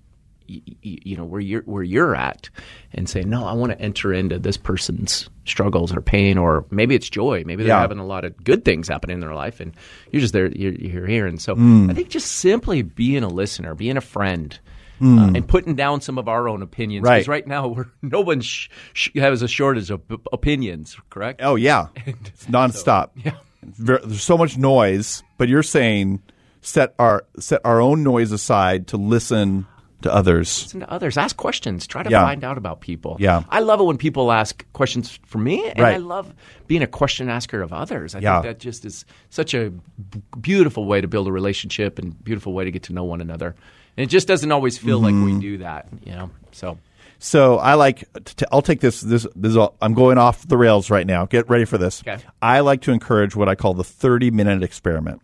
You 0.47 1.17
know 1.17 1.25
where 1.25 1.41
you're 1.41 1.63
where 1.63 1.83
you're 1.83 2.15
at, 2.15 2.51
and 2.93 3.09
say, 3.09 3.23
"No, 3.23 3.47
I 3.47 3.55
want 3.55 3.73
to 3.73 3.81
enter 3.81 4.13
into 4.13 4.39
this 4.39 4.59
person's 4.59 5.31
struggles 5.47 5.91
or 5.97 6.03
pain, 6.03 6.37
or 6.37 6.67
maybe 6.71 6.95
it's 6.95 7.09
joy. 7.09 7.45
Maybe 7.47 7.63
they're 7.63 7.75
Yeah. 7.75 7.81
having 7.81 7.99
a 7.99 8.05
lot 8.05 8.27
of 8.27 8.37
good 8.45 8.63
things 8.63 8.89
happen 8.89 9.09
in 9.11 9.21
their 9.21 9.33
life, 9.35 9.59
and 9.59 9.73
you're 10.13 10.21
just 10.21 10.35
there. 10.35 10.49
You're, 10.49 10.75
you're 10.75 11.07
here, 11.07 11.27
and 11.27 11.41
so 11.41 11.55
Hmm. 11.55 11.89
I 11.89 11.95
think 11.95 12.11
just 12.11 12.31
simply 12.31 12.83
being 12.83 13.23
a 13.25 13.29
listener, 13.29 13.75
being 13.75 13.97
a 13.97 14.03
friend, 14.03 14.59
Hmm. 14.99 15.19
uh, 15.19 15.27
and 15.35 15.47
putting 15.49 15.75
down 15.75 16.01
some 16.01 16.19
of 16.19 16.29
our 16.29 16.49
own 16.49 16.63
opinions. 16.63 17.05
Right. 17.05 17.17
Because 17.19 17.29
right 17.29 17.47
now, 17.47 17.69
we're, 17.69 17.87
no 18.03 18.21
one 18.21 18.41
sh- 18.41 18.69
sh- 18.93 19.11
has 19.17 19.43
a 19.43 19.49
shortage 19.49 19.91
of 19.91 20.03
op- 20.11 20.27
opinions. 20.33 20.97
Correct? 21.11 21.41
Oh 21.43 21.57
yeah. 21.57 21.89
It's 22.07 22.47
nonstop. 22.47 23.11
yeah. 23.17 23.33
There's 23.79 24.23
so 24.23 24.37
much 24.39 24.57
noise, 24.59 25.23
but 25.39 25.49
you're 25.49 25.63
saying 25.63 26.23
set 26.61 26.95
our 26.99 27.25
set 27.39 27.61
our 27.65 27.81
own 27.81 28.03
noise 28.03 28.31
aside 28.33 28.87
to 28.89 28.97
listen 28.97 29.67
to 30.03 30.15
others. 30.15 30.65
Listen 30.65 30.81
to 30.81 30.91
others. 30.93 31.17
Ask 31.17 31.37
questions. 31.37 31.87
Try 31.87 32.03
to 32.03 32.11
Yeah. 32.11 32.23
find 32.25 32.45
out 32.45 32.59
about 32.59 32.83
people. 32.83 33.17
Yeah. 33.19 33.43
I 33.49 33.61
love 33.61 33.81
it 33.81 33.85
when 33.85 33.97
people 33.97 34.31
ask 34.31 34.65
questions 34.75 35.19
for 35.25 35.39
me, 35.39 35.67
and 35.67 35.79
Right. 35.79 35.95
I 35.95 35.97
love 35.97 36.33
being 36.67 36.83
a 36.83 36.87
question 36.87 37.31
asker 37.31 37.63
of 37.63 37.73
others. 37.73 38.15
I 38.15 38.19
Yeah. 38.19 38.43
think 38.43 38.45
that 38.45 38.61
just 38.61 38.85
is 38.85 39.07
such 39.31 39.55
a 39.55 39.71
b- 39.71 40.21
beautiful 40.41 40.85
way 40.85 41.01
to 41.01 41.09
build 41.09 41.27
a 41.27 41.33
relationship 41.33 41.99
and 41.99 42.23
beautiful 42.23 42.53
way 42.53 42.65
to 42.65 42.71
get 42.71 42.83
to 42.85 42.93
know 42.93 43.05
one 43.05 43.23
another. 43.23 43.55
And 43.97 44.05
it 44.05 44.11
just 44.11 44.27
doesn't 44.29 44.51
always 44.53 44.77
feel 44.79 44.99
like 45.01 45.15
Mm-hmm. 45.15 45.37
we 45.37 45.41
do 45.41 45.59
that, 45.59 45.89
you 46.05 46.13
know. 46.13 46.31
So 46.53 46.79
So 47.19 47.57
I 47.59 47.75
like. 47.75 48.05
To, 48.37 48.49
I'll 48.53 48.63
take 48.63 48.81
this. 48.81 49.01
This. 49.01 49.27
This. 49.37 49.51
Is 49.51 49.57
all, 49.57 49.77
I'm 49.81 49.95
going 49.95 50.19
off 50.19 50.47
the 50.47 50.57
rails 50.57 50.91
right 50.91 51.07
now. 51.07 51.27
Get 51.27 51.49
ready 51.49 51.65
for 51.65 51.79
this. 51.79 52.03
Okay. 52.03 52.23
I 52.43 52.61
like 52.61 52.83
to 52.83 52.93
encourage 52.93 53.35
what 53.37 53.49
I 53.49 53.55
call 53.55 53.75
the 53.75 53.85
30 53.85 54.31
minute 54.31 54.63
experiment, 54.63 55.21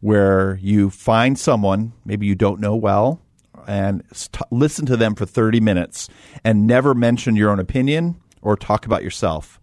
where 0.00 0.58
you 0.62 0.90
find 0.90 1.38
someone 1.38 1.92
maybe 2.04 2.26
you 2.26 2.34
don't 2.34 2.60
know 2.60 2.76
well 2.76 3.20
and 3.66 4.02
st- 4.12 4.42
listen 4.52 4.84
to 4.86 4.96
them 4.96 5.14
for 5.14 5.24
30 5.24 5.60
minutes 5.60 6.08
and 6.44 6.66
never 6.66 6.94
mention 6.94 7.34
your 7.36 7.50
own 7.50 7.58
opinion 7.58 8.16
or 8.42 8.56
talk 8.56 8.84
about 8.84 9.02
yourself. 9.02 9.58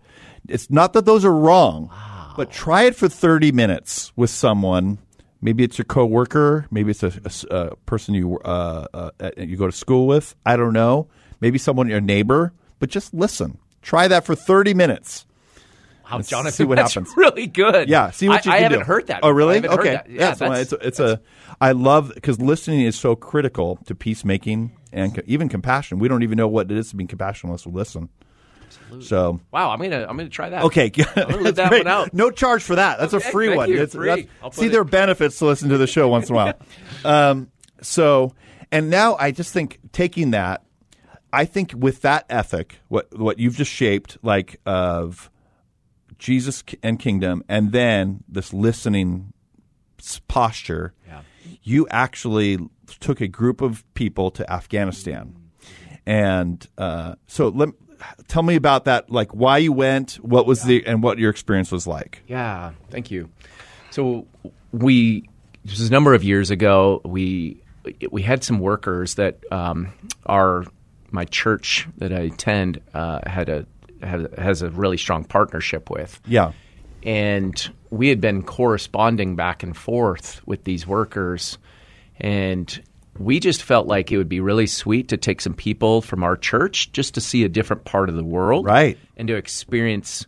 It's 0.50 0.72
not 0.72 0.94
that 0.94 1.06
those 1.06 1.24
are 1.24 1.34
wrong, 1.34 1.92
but 2.36 2.50
try 2.52 2.84
it 2.84 2.96
for 2.96 3.08
30 3.08 3.52
minutes 3.52 4.12
with 4.16 4.32
someone. 4.32 4.98
Maybe 5.42 5.64
it's 5.64 5.78
your 5.78 5.86
coworker. 5.86 6.68
Maybe 6.72 6.92
it's 6.92 7.04
a, 7.04 7.12
a- 7.52 7.56
a 7.56 7.76
person 7.88 8.14
you 8.14 8.40
uh, 8.40 8.88
uh, 9.20 9.32
you 9.38 9.58
go 9.58 9.66
to 9.66 9.72
school 9.72 10.08
with. 10.08 10.36
I 10.46 10.56
don't 10.56 10.74
know. 10.74 11.08
Maybe 11.40 11.58
someone 11.58 11.88
your 11.88 12.02
neighbor. 12.02 12.54
But 12.80 12.90
just 12.90 13.14
listen. 13.14 13.58
Try 13.82 14.08
that 14.08 14.26
for 14.26 14.36
30 14.36 14.74
minutes. 14.74 15.26
Wow, 16.12 16.20
Jonathan, 16.22 16.52
see 16.52 16.64
what 16.66 16.76
that's 16.76 16.94
happens. 16.94 17.14
really 17.16 17.48
good. 17.48 17.88
Yeah, 17.88 18.12
see 18.12 18.28
what 18.28 18.46
you 18.46 18.52
I, 18.52 18.56
can 18.56 18.60
I 18.60 18.64
haven't 18.64 18.80
do. 18.80 18.86
heard 18.86 19.08
that. 19.08 19.22
Oh, 19.24 19.30
really? 19.30 19.54
I 19.54 19.56
haven't 19.62 19.72
heard 19.72 19.80
okay. 19.80 19.92
that. 19.94 20.10
Yeah, 20.10 20.20
that's, 20.34 20.42
why 20.42 20.48
that's- 20.50 20.74
it's, 20.74 20.86
it's 20.86 21.00
a. 21.00 21.22
I 21.62 21.72
love 21.72 22.12
because 22.14 22.40
listening 22.42 22.82
is 22.82 22.96
so 23.00 23.16
critical 23.16 23.78
to 23.86 23.96
peacemaking 23.96 24.76
and 24.92 25.16
co- 25.16 25.22
even 25.26 25.48
compassion. 25.48 26.00
We 26.00 26.08
don't 26.10 26.22
even 26.24 26.38
know 26.38 26.48
what 26.50 26.70
it 26.72 26.78
is 26.78 26.90
to 26.90 26.96
be 26.98 27.06
compassionate 27.06 27.50
unless 27.52 27.66
we 27.66 27.72
listen. 27.72 28.10
So 29.02 29.40
wow. 29.52 29.72
I'm 29.72 29.80
gonna 29.80 30.06
I'm 30.08 30.18
gonna 30.18 30.30
try 30.30 30.50
that. 30.50 30.64
okay, 30.66 30.92
leave 30.96 31.06
that 31.56 31.70
great. 31.70 31.86
one 31.86 31.88
out. 31.88 32.14
No 32.14 32.32
charge 32.32 32.64
for 32.64 32.76
that. 32.76 33.00
That's 33.00 33.14
a 33.14 33.20
free 33.20 33.56
one. 33.56 33.70
you. 33.70 33.86
Free. 33.88 34.08
that's- 34.08 34.56
see, 34.58 34.66
it- 34.68 34.70
there 34.72 34.82
are 34.82 34.86
benefits 34.86 35.38
to 35.40 35.46
listen 35.46 35.70
to 35.70 35.78
the 35.78 35.88
show 35.88 36.08
once 36.08 36.30
in 36.30 36.36
a 36.36 36.38
while. 36.38 36.54
um, 37.06 37.52
so, 37.82 38.34
and 38.72 38.90
now 38.90 39.16
I 39.20 39.32
just 39.32 39.54
think 39.54 39.80
taking 39.92 40.32
that, 40.32 40.64
I 41.34 41.46
think 41.46 41.74
with 41.76 42.02
that 42.02 42.26
ethic, 42.30 42.80
what 42.90 43.18
what 43.18 43.40
you've 43.40 43.56
just 43.56 43.72
shaped, 43.72 44.18
like 44.22 44.60
of 44.66 45.30
Jesus 46.20 46.64
and 46.84 47.00
kingdom, 47.00 47.44
and 47.50 47.72
then 47.72 48.24
this 48.30 48.54
listening 48.54 49.34
posture, 50.28 50.94
Yeah. 51.08 51.22
you 51.64 51.88
actually 51.90 52.58
took 53.00 53.22
a 53.22 53.28
group 53.28 53.62
of 53.62 53.84
people 53.94 54.30
to 54.32 54.52
Afghanistan, 54.52 55.36
and 56.06 56.66
uh, 56.78 57.16
so 57.28 57.48
let 57.50 57.70
tell 58.28 58.44
me 58.44 58.56
about 58.56 58.86
that. 58.86 59.12
Like 59.12 59.34
why 59.34 59.60
you 59.60 59.74
went, 59.74 60.14
what 60.16 60.46
was 60.46 60.64
the, 60.64 60.86
and 60.86 61.04
what 61.04 61.18
your 61.20 61.30
experience 61.30 61.72
was 61.72 61.88
like. 61.88 62.24
Yeah, 62.28 62.72
thank 62.90 63.12
you. 63.12 63.30
So 63.92 64.28
we 64.72 65.28
this 65.66 65.80
was 65.80 65.90
a 65.90 65.92
number 65.92 66.14
of 66.14 66.24
years 66.24 66.50
ago. 66.50 67.02
We 67.06 67.62
we 68.10 68.22
had 68.22 68.44
some 68.44 68.60
workers 68.60 69.16
that 69.16 69.40
um, 69.52 69.94
our 70.26 70.66
my 71.12 71.26
church 71.26 71.88
that 71.98 72.14
I 72.14 72.22
attend 72.22 72.82
uh, 72.94 73.20
had 73.28 73.50
a 73.50 73.66
had, 74.02 74.34
has 74.38 74.62
a 74.62 74.70
really 74.70 74.98
strong 74.98 75.24
partnership 75.24 75.90
with. 75.90 76.20
Yeah, 76.26 76.54
and 77.04 77.70
we 77.90 78.08
had 78.08 78.22
been 78.22 78.44
corresponding 78.44 79.36
back 79.36 79.64
and 79.64 79.76
forth 79.76 80.42
with 80.46 80.64
these 80.64 80.88
workers 80.88 81.58
and 82.20 82.82
we 83.24 83.40
just 83.40 83.64
felt 83.64 83.88
like 83.88 84.12
it 84.12 84.18
would 84.18 84.30
be 84.30 84.40
really 84.40 84.68
sweet 84.68 85.08
to 85.10 85.18
take 85.18 85.42
some 85.42 85.54
people 85.54 86.02
from 86.02 86.24
our 86.24 86.36
church 86.36 86.92
just 86.92 87.14
to 87.16 87.22
see 87.22 87.44
a 87.44 87.50
different 87.50 87.86
part 87.86 88.10
of 88.10 88.16
the 88.16 88.24
world 88.24 88.66
Right. 88.66 88.98
and 89.18 89.28
to 89.28 89.36
experience 89.36 90.26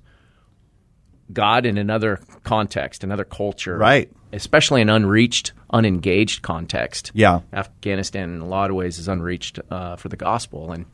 god 1.32 1.66
in 1.66 1.78
another 1.78 2.20
context 2.44 3.04
another 3.04 3.24
culture 3.24 3.78
Right. 3.78 4.12
especially 4.32 4.82
an 4.82 4.90
unreached 4.90 5.54
unengaged 5.72 6.42
context 6.42 7.12
Yeah. 7.14 7.40
afghanistan 7.52 8.30
in 8.36 8.42
a 8.42 8.46
lot 8.48 8.70
of 8.70 8.76
ways 8.76 9.00
is 9.00 9.08
unreached 9.08 9.60
uh, 9.72 9.96
for 9.96 10.10
the 10.10 10.18
gospel 10.18 10.72
and 10.72 10.86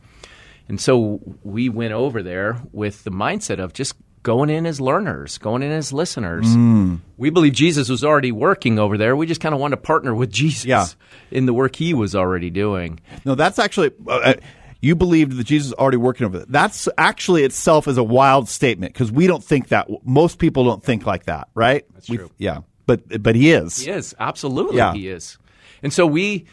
and 0.68 0.80
so 0.80 1.20
we 1.44 1.68
went 1.68 1.94
over 1.94 2.22
there 2.22 2.62
with 2.72 3.04
the 3.04 3.10
mindset 3.12 3.58
of 3.60 3.74
just 3.74 3.96
going 4.24 4.50
in 4.50 4.66
as 4.66 4.82
learners, 4.82 5.38
going 5.38 5.64
in 5.64 5.72
as 5.72 5.94
listeners. 5.94 6.46
Mm. 6.48 7.00
We 7.18 7.30
believe 7.30 7.54
Jesus 7.54 7.90
was 7.90 8.04
already 8.04 8.32
working 8.32 8.78
over 8.80 8.98
there. 8.98 9.16
We 9.16 9.26
just 9.28 9.42
kind 9.42 9.56
of 9.56 9.62
wanted 9.62 9.78
to 9.78 9.82
partner 9.82 10.14
with 10.14 10.32
Jesus 10.32 10.66
Yeah. 10.66 10.86
in 11.32 11.46
the 11.46 11.54
work 11.54 11.76
he 11.76 11.94
was 11.94 12.16
already 12.16 12.50
doing. 12.50 13.00
no, 13.26 13.36
that's 13.36 13.60
actually. 13.60 13.92
Uh, 14.08 14.34
you 14.82 14.96
believed 14.96 15.34
that 15.38 15.44
Jesus 15.44 15.68
is 15.68 15.74
already 15.74 15.98
working 15.98 16.26
over 16.26 16.38
there. 16.38 16.48
That's 16.50 16.88
actually 16.98 17.44
itself 17.44 17.88
is 17.88 17.98
a 17.98 18.04
wild 18.04 18.48
statement 18.48 18.94
because 18.94 19.12
we 19.12 19.28
don't 19.28 19.44
think 19.44 19.68
that. 19.70 19.90
Most 20.06 20.40
people 20.40 20.64
don't 20.64 20.84
think 20.84 21.06
like 21.06 21.26
that, 21.26 21.50
right? 21.54 21.86
That's 21.94 22.08
true. 22.08 22.32
yeah, 22.38 22.60
but 22.86 23.22
but 23.22 23.36
he 23.36 23.52
is. 23.52 23.78
He 23.82 23.92
is 23.92 24.16
absolutely 24.20 24.78
Yeah. 24.78 24.94
he 24.94 25.10
is. 25.10 25.38
And 25.84 25.92
so 25.94 26.06
we, 26.06 26.46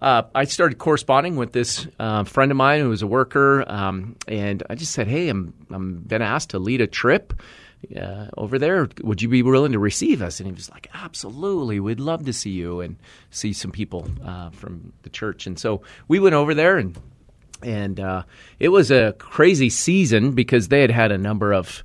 uh, 0.00 0.22
I 0.34 0.44
started 0.44 0.78
corresponding 0.78 1.36
with 1.36 1.52
this 1.52 1.86
uh, 1.98 2.24
friend 2.24 2.50
of 2.50 2.56
mine 2.56 2.80
who 2.80 2.88
was 2.88 3.02
a 3.02 3.06
worker, 3.06 3.64
um, 3.70 4.16
and 4.26 4.62
I 4.70 4.74
just 4.74 4.92
said, 4.92 5.06
"Hey, 5.06 5.28
I'm 5.28 5.52
I'm 5.70 5.96
been 5.96 6.22
asked 6.22 6.50
to 6.50 6.58
lead 6.58 6.80
a 6.80 6.86
trip." 6.86 7.34
Uh, 7.96 8.28
over 8.36 8.60
there, 8.60 8.88
would 9.02 9.20
you 9.20 9.28
be 9.28 9.42
willing 9.42 9.72
to 9.72 9.78
receive 9.78 10.22
us? 10.22 10.38
And 10.38 10.46
he 10.46 10.52
was 10.52 10.70
like, 10.70 10.88
"Absolutely, 10.94 11.80
we'd 11.80 12.00
love 12.00 12.24
to 12.26 12.32
see 12.32 12.50
you 12.50 12.80
and 12.80 12.96
see 13.30 13.52
some 13.52 13.72
people 13.72 14.08
uh, 14.24 14.50
from 14.50 14.92
the 15.02 15.10
church." 15.10 15.46
And 15.46 15.58
so 15.58 15.82
we 16.08 16.18
went 16.18 16.34
over 16.34 16.54
there, 16.54 16.78
and 16.78 16.98
and 17.62 18.00
uh, 18.00 18.22
it 18.58 18.68
was 18.70 18.90
a 18.90 19.14
crazy 19.18 19.68
season 19.68 20.32
because 20.32 20.68
they 20.68 20.80
had 20.80 20.90
had 20.90 21.12
a 21.12 21.18
number 21.18 21.52
of 21.52 21.82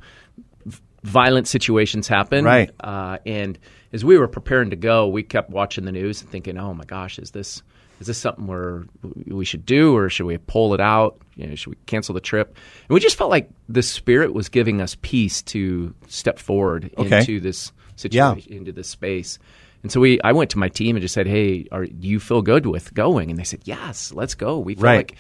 violent 1.04 1.48
situations 1.48 2.08
happen. 2.08 2.46
Right. 2.46 2.72
Uh, 2.80 3.18
and 3.26 3.58
as 3.94 4.04
we 4.04 4.18
were 4.18 4.28
preparing 4.28 4.72
to 4.72 4.76
go, 4.76 5.08
we 5.08 5.24
kept 5.24 5.50
watching 5.50 5.86
the 5.86 5.92
news 5.92 6.22
and 6.22 6.30
thinking, 6.30 6.58
"Oh 6.58 6.74
my 6.74 6.86
gosh, 6.86 7.20
is 7.20 7.32
this 7.32 7.64
is 8.00 8.08
this 8.08 8.18
something 8.18 8.48
where 8.48 8.86
we 9.25 9.46
should 9.46 9.66
do, 9.66 9.96
or 9.96 10.10
should 10.10 10.25
we 10.25 10.38
pull 10.38 10.74
it 10.74 10.80
out? 10.80 11.20
You 11.36 11.48
know, 11.48 11.56
should 11.56 11.72
we 11.72 11.77
cancel 11.86 12.13
the 12.13 12.22
trip?" 12.22 12.56
And 12.88 12.94
we 12.94 13.00
just 13.00 13.16
felt 13.18 13.30
like 13.32 13.50
the 13.70 13.82
Spirit 13.82 14.34
was 14.34 14.50
giving 14.50 14.82
us 14.82 14.96
peace 15.01 15.42
to 15.44 15.94
step 16.08 16.39
forward 16.39 16.92
Okay. 16.98 17.20
into 17.20 17.39
this 17.39 17.72
situation, 17.96 18.54
into 18.54 18.72
this 18.72 18.88
space. 18.88 19.39
And 19.84 19.92
so 19.92 20.00
we, 20.00 20.20
I 20.22 20.32
went 20.34 20.50
to 20.51 20.58
my 20.58 20.70
team 20.70 20.96
and 20.96 21.01
just 21.01 21.13
said, 21.13 21.27
"Hey, 21.27 21.68
are 21.72 21.86
do 21.86 22.08
you 22.08 22.20
feel 22.20 22.42
good 22.42 22.66
with 22.66 22.94
going?" 22.94 23.30
And 23.30 23.39
they 23.39 23.44
said, 23.44 23.62
"Yes, 23.66 24.12
let's 24.13 24.36
go." 24.36 24.60
We 24.60 24.75
feel 24.75 24.84
Right. 24.84 24.98
like 24.98 25.16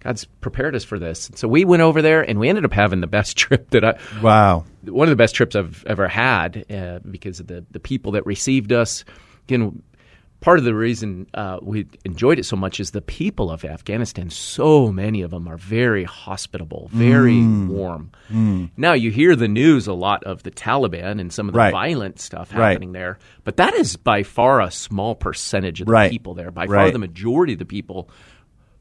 God's 0.00 0.24
prepared 0.40 0.74
us 0.74 0.82
for 0.84 0.98
this. 0.98 1.28
And 1.28 1.38
so 1.38 1.46
we 1.48 1.64
went 1.64 1.80
over 1.82 2.02
there, 2.02 2.22
and 2.22 2.38
we 2.40 2.48
ended 2.48 2.64
up 2.64 2.72
having 2.72 3.00
the 3.00 3.06
best 3.06 3.36
trip 3.42 3.70
that 3.70 3.84
I 3.84 3.98
Wow. 4.22 4.64
one 4.84 5.06
of 5.08 5.10
the 5.10 5.16
best 5.16 5.34
trips 5.34 5.54
I've 5.56 5.84
ever 5.86 6.08
had 6.08 6.64
uh, 6.70 6.98
because 7.10 7.40
of 7.40 7.46
the 7.46 7.64
the 7.70 7.80
people 7.80 8.12
that 8.12 8.26
received 8.26 8.72
us. 8.72 9.04
Again, 9.48 9.82
part 10.42 10.58
of 10.58 10.64
the 10.64 10.74
reason 10.74 11.26
uh, 11.32 11.58
we 11.62 11.86
enjoyed 12.04 12.38
it 12.38 12.44
so 12.44 12.56
much 12.56 12.78
is 12.80 12.90
the 12.90 13.00
people 13.00 13.50
of 13.50 13.64
Afghanistan. 13.64 14.28
So 14.28 14.92
many 14.92 15.22
of 15.22 15.30
them 15.30 15.48
are 15.48 15.56
very 15.56 16.04
hospitable, 16.04 16.90
very 16.92 17.36
Mm. 17.36 17.68
warm. 17.68 18.10
Now 18.76 18.92
you 18.92 19.10
hear 19.10 19.34
the 19.36 19.48
news 19.48 19.86
a 19.86 19.92
lot 19.94 20.22
of 20.24 20.42
the 20.42 20.50
Taliban 20.50 21.18
and 21.20 21.32
some 21.32 21.48
of 21.48 21.54
the 21.54 21.58
Right. 21.58 21.72
violent 21.72 22.20
stuff 22.20 22.52
Right. 22.54 22.72
happening 22.72 22.92
there, 22.92 23.18
but 23.44 23.56
that 23.56 23.72
is 23.74 23.96
by 23.96 24.22
far 24.22 24.60
a 24.60 24.70
small 24.70 25.14
percentage 25.14 25.80
of 25.80 25.86
the 25.86 25.92
Right. 25.92 26.10
people 26.10 26.34
there. 26.34 26.50
By 26.50 26.66
far, 26.66 26.90
the 26.90 26.98
majority 26.98 27.54
of 27.54 27.58
the 27.58 27.64
people 27.64 28.10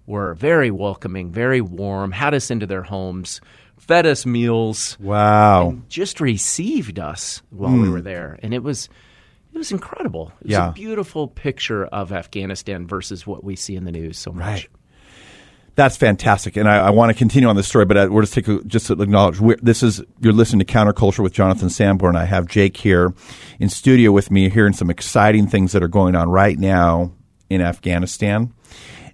were 0.08 0.34
very 0.34 0.72
welcoming, 0.72 1.32
very 1.32 1.62
warm, 1.62 2.12
had 2.12 2.34
us 2.34 2.50
into 2.52 2.66
their 2.66 2.84
homes, 2.84 3.40
fed 3.78 4.06
us 4.06 4.26
meals 4.26 4.98
Wow. 5.00 5.70
and 5.70 5.90
just 5.90 6.20
received 6.20 7.00
us 7.00 7.42
while 7.50 7.72
we 7.78 7.88
were 7.90 8.02
there, 8.02 8.38
and 8.44 8.54
it 8.54 8.64
was 8.64 8.90
it 9.54 9.58
was 9.58 9.72
incredible. 9.72 10.32
It 10.42 10.48
was 10.48 10.52
Yeah. 10.52 10.70
a 10.70 10.74
beautiful 10.74 11.28
picture 11.28 11.86
of 11.86 12.12
Afghanistan 12.12 12.88
versus 12.88 13.26
what 13.28 13.44
we 13.44 13.56
see 13.56 13.76
in 13.76 13.86
the 13.86 13.92
news 13.92 14.18
so 14.18 14.32
much. 14.32 14.46
Right. 14.46 14.68
That's 15.76 15.96
fantastic, 15.96 16.58
and 16.58 16.68
I, 16.68 16.88
I 16.88 16.90
want 16.90 17.12
to 17.12 17.18
continue 17.18 17.48
on 17.48 17.56
this 17.56 17.66
story, 17.68 17.86
but 17.86 17.98
I, 17.98 18.08
we're 18.08 18.22
just 18.24 18.34
take 18.34 18.48
a, 18.50 18.62
just 18.66 18.88
to 18.88 19.02
acknowledge 19.02 19.40
we're, 19.40 19.56
this 19.62 19.82
is 19.84 20.02
you're 20.20 20.34
listening 20.34 20.60
to 20.66 20.66
Counterculture 20.66 21.20
with 21.24 21.32
Jonathan 21.32 21.70
Sanborn. 21.70 22.18
I 22.18 22.26
have 22.26 22.46
Jake 22.46 22.76
here 22.76 23.14
in 23.58 23.70
studio 23.70 24.12
with 24.12 24.30
me, 24.32 24.50
hearing 24.50 24.74
some 24.74 24.90
exciting 24.90 25.48
things 25.48 25.72
that 25.72 25.82
are 25.82 25.88
going 25.88 26.14
on 26.14 26.30
right 26.30 26.60
now 26.60 27.14
in 27.50 27.62
Afghanistan, 27.62 28.54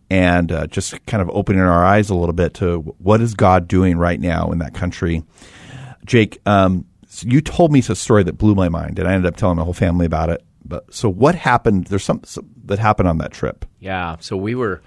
and 0.10 0.52
uh, 0.52 0.66
just 0.66 1.06
kind 1.06 1.22
of 1.22 1.30
opening 1.30 1.62
our 1.62 1.86
eyes 1.86 2.10
a 2.10 2.16
little 2.16 2.34
bit 2.34 2.56
to 2.56 2.80
what 2.98 3.22
is 3.22 3.36
God 3.36 3.68
doing 3.68 3.98
right 4.00 4.20
now 4.20 4.52
in 4.52 4.58
that 4.58 4.74
country. 4.74 5.24
Jake, 6.06 6.40
um, 6.48 6.86
so 7.18 7.28
you 7.28 7.42
told 7.42 7.72
me 7.72 7.80
a 7.80 7.96
story 7.96 8.22
that 8.22 8.38
blew 8.38 8.54
my 8.54 8.70
mind, 8.70 9.00
and 9.00 9.08
I 9.08 9.14
ended 9.14 9.28
up 9.28 9.38
telling 9.38 9.58
my 9.58 9.64
whole 9.64 9.74
family 9.74 10.06
about 10.06 10.30
it. 10.30 10.44
But 10.64 10.94
so, 10.94 11.10
what 11.10 11.34
happened? 11.34 11.88
There's 11.88 12.04
some, 12.04 12.22
some 12.24 12.48
that 12.66 12.78
happened 12.78 13.10
on 13.10 13.18
that 13.18 13.32
trip. 13.32 13.66
Yeah. 13.80 14.18
So 14.20 14.38
we 14.38 14.54
were 14.54 14.84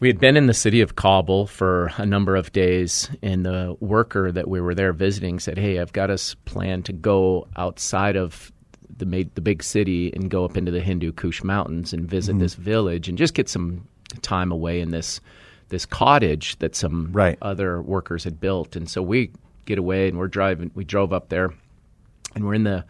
we 0.00 0.08
had 0.08 0.18
been 0.18 0.38
in 0.38 0.46
the 0.46 0.54
city 0.54 0.80
of 0.80 0.96
Kabul 0.96 1.46
for 1.46 1.92
a 1.98 2.06
number 2.06 2.34
of 2.34 2.50
days, 2.52 3.10
and 3.20 3.44
the 3.44 3.76
worker 3.78 4.32
that 4.32 4.48
we 4.48 4.58
were 4.62 4.74
there 4.74 4.94
visiting 4.94 5.38
said, 5.38 5.58
"Hey, 5.58 5.80
I've 5.80 5.92
got 5.92 6.08
us 6.08 6.34
planned 6.46 6.86
to 6.86 6.94
go 6.94 7.46
outside 7.56 8.16
of 8.16 8.50
the 8.96 9.04
ma- 9.04 9.28
the 9.34 9.42
big 9.42 9.62
city 9.62 10.14
and 10.14 10.30
go 10.30 10.46
up 10.46 10.56
into 10.56 10.72
the 10.72 10.80
Hindu 10.80 11.12
Kush 11.12 11.44
Mountains 11.44 11.92
and 11.92 12.08
visit 12.08 12.32
mm-hmm. 12.32 12.40
this 12.40 12.54
village 12.54 13.10
and 13.10 13.18
just 13.18 13.34
get 13.34 13.50
some 13.50 13.86
time 14.22 14.50
away 14.50 14.80
in 14.80 14.92
this 14.92 15.20
this 15.68 15.84
cottage 15.84 16.58
that 16.60 16.74
some 16.74 17.12
Right. 17.12 17.36
other 17.42 17.82
workers 17.82 18.24
had 18.24 18.40
built." 18.40 18.76
And 18.76 18.88
so 18.88 19.02
we 19.02 19.30
get 19.64 19.78
away 19.78 20.08
and 20.08 20.18
we're 20.18 20.28
driving. 20.28 20.70
We 20.74 20.84
drove 20.84 21.12
up 21.12 21.28
there, 21.28 21.52
and 22.34 22.44
we're 22.44 22.54
in 22.54 22.64
the 22.64 22.84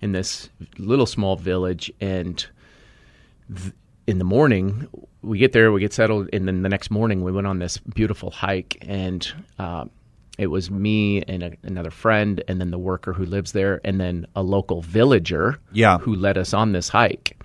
in 0.00 0.12
this 0.12 0.50
little 0.78 1.06
small 1.06 1.36
village 1.36 1.90
and 2.02 2.46
in 4.06 4.18
the 4.18 4.24
morning 4.24 4.86
we 5.22 5.38
get 5.38 5.52
there 5.52 5.72
we 5.72 5.80
get 5.80 5.92
settled 5.92 6.28
and 6.34 6.46
then 6.46 6.60
the 6.62 6.68
next 6.68 6.90
morning 6.90 7.24
we 7.24 7.32
went 7.32 7.46
on 7.46 7.58
this 7.60 7.78
beautiful 7.78 8.30
hike 8.30 8.76
and 8.82 9.32
uh, 9.58 9.86
it 10.38 10.48
was 10.48 10.70
me 10.70 11.22
and 11.22 11.42
a, 11.42 11.52
another 11.62 11.90
friend, 11.90 12.44
and 12.46 12.60
then 12.60 12.70
the 12.70 12.78
worker 12.78 13.14
who 13.14 13.24
lives 13.24 13.52
there, 13.52 13.80
and 13.84 13.98
then 13.98 14.26
a 14.36 14.42
local 14.42 14.82
villager 14.82 15.58
Yeah. 15.72 15.96
who 15.96 16.14
led 16.14 16.36
us 16.36 16.52
on 16.52 16.72
this 16.72 16.90
hike. 16.90 17.38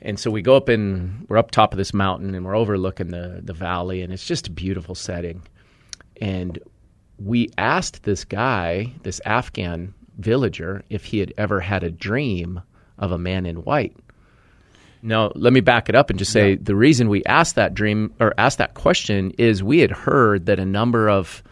And 0.00 0.18
so 0.18 0.30
we 0.30 0.40
go 0.40 0.56
up 0.56 0.70
and 0.70 1.26
we're 1.28 1.36
up 1.36 1.50
top 1.50 1.74
of 1.74 1.76
this 1.76 1.92
mountain 1.92 2.34
and 2.34 2.42
we're 2.46 2.56
overlooking 2.56 3.08
the, 3.08 3.40
the 3.44 3.52
valley, 3.52 4.00
and 4.00 4.14
it's 4.14 4.24
just 4.24 4.48
a 4.48 4.50
beautiful 4.50 4.94
setting. 4.94 5.42
And 6.22 6.58
we 7.22 7.50
asked 7.58 8.02
this 8.02 8.24
guy, 8.24 8.92
this 9.02 9.20
Afghan 9.24 9.94
villager, 10.18 10.82
if 10.88 11.04
he 11.04 11.18
had 11.18 11.32
ever 11.36 11.60
had 11.60 11.84
a 11.84 11.90
dream 11.90 12.62
of 12.98 13.12
a 13.12 13.18
man 13.18 13.46
in 13.46 13.56
white. 13.56 13.96
Now, 15.02 15.32
let 15.34 15.52
me 15.52 15.60
back 15.60 15.88
it 15.88 15.94
up 15.94 16.10
and 16.10 16.18
just 16.18 16.32
say 16.32 16.56
the 16.56 16.76
reason 16.76 17.08
we 17.08 17.24
asked 17.24 17.54
that 17.54 17.72
dream 17.72 18.12
or 18.20 18.34
asked 18.36 18.58
that 18.58 18.74
question 18.74 19.32
is 19.38 19.62
we 19.62 19.78
had 19.78 19.90
heard 19.90 20.46
that 20.46 20.58
a 20.58 20.66
number 20.66 21.08
of 21.08 21.42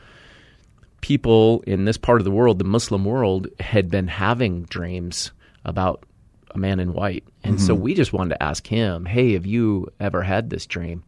people 1.00 1.62
in 1.66 1.84
this 1.84 1.96
part 1.96 2.20
of 2.20 2.24
the 2.24 2.30
world, 2.30 2.58
the 2.58 2.64
Muslim 2.64 3.04
world, 3.04 3.48
had 3.60 3.90
been 3.90 4.08
having 4.08 4.64
dreams 4.64 5.32
about 5.64 6.04
a 6.50 6.58
man 6.58 6.80
in 6.80 6.92
white. 6.92 7.24
And 7.42 7.60
so 7.60 7.74
mm-hmm. 7.74 7.84
we 7.84 7.94
just 7.94 8.12
wanted 8.12 8.34
to 8.34 8.42
ask 8.42 8.66
him, 8.66 9.06
hey, 9.06 9.32
have 9.32 9.46
you 9.46 9.88
ever 9.98 10.22
had 10.22 10.50
this 10.50 10.66
dream? 10.66 11.04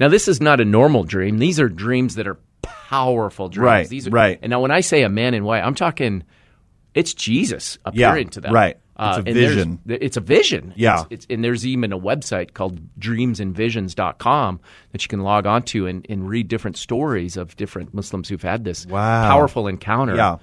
Now, 0.00 0.08
this 0.08 0.26
is 0.26 0.40
not 0.40 0.60
a 0.60 0.64
normal 0.64 1.04
dream. 1.04 1.38
These 1.38 1.60
are 1.60 1.68
dreams 1.68 2.16
that 2.16 2.26
are 2.26 2.38
powerful 2.62 3.48
dreams. 3.48 3.64
Right, 3.66 3.88
These 3.88 4.06
are, 4.08 4.10
right. 4.10 4.38
And 4.42 4.50
now, 4.50 4.60
when 4.60 4.70
I 4.70 4.80
say 4.80 5.02
a 5.02 5.08
man 5.08 5.34
in 5.34 5.44
white, 5.44 5.62
I'm 5.62 5.74
talking 5.74 6.24
it's 6.94 7.14
Jesus 7.14 7.78
Yeah, 7.92 8.08
appearing 8.08 8.28
to 8.30 8.40
them. 8.40 8.52
right. 8.52 8.76
Uh, 8.96 9.22
It's 9.24 9.30
a 9.30 9.32
there's- 9.32 9.54
vision. 9.54 9.78
It's 9.86 10.16
a 10.16 10.20
vision. 10.20 10.74
Yeah. 10.76 11.00
It's, 11.02 11.06
it's, 11.10 11.26
and 11.30 11.42
there's 11.42 11.66
even 11.66 11.92
a 11.92 11.98
website 11.98 12.52
called 12.52 12.80
dreamsandvisions.com 12.98 14.60
that 14.92 15.02
you 15.02 15.08
can 15.08 15.20
log 15.20 15.46
on 15.46 15.62
to 15.64 15.86
and, 15.86 16.06
and 16.08 16.28
read 16.28 16.48
different 16.48 16.76
stories 16.76 17.36
of 17.36 17.56
different 17.56 17.94
Muslims 17.94 18.28
who've 18.28 18.42
had 18.42 18.64
this 18.64 18.86
Wow. 18.86 19.28
powerful 19.28 19.66
encounter. 19.68 20.16
Yeah. 20.16 20.36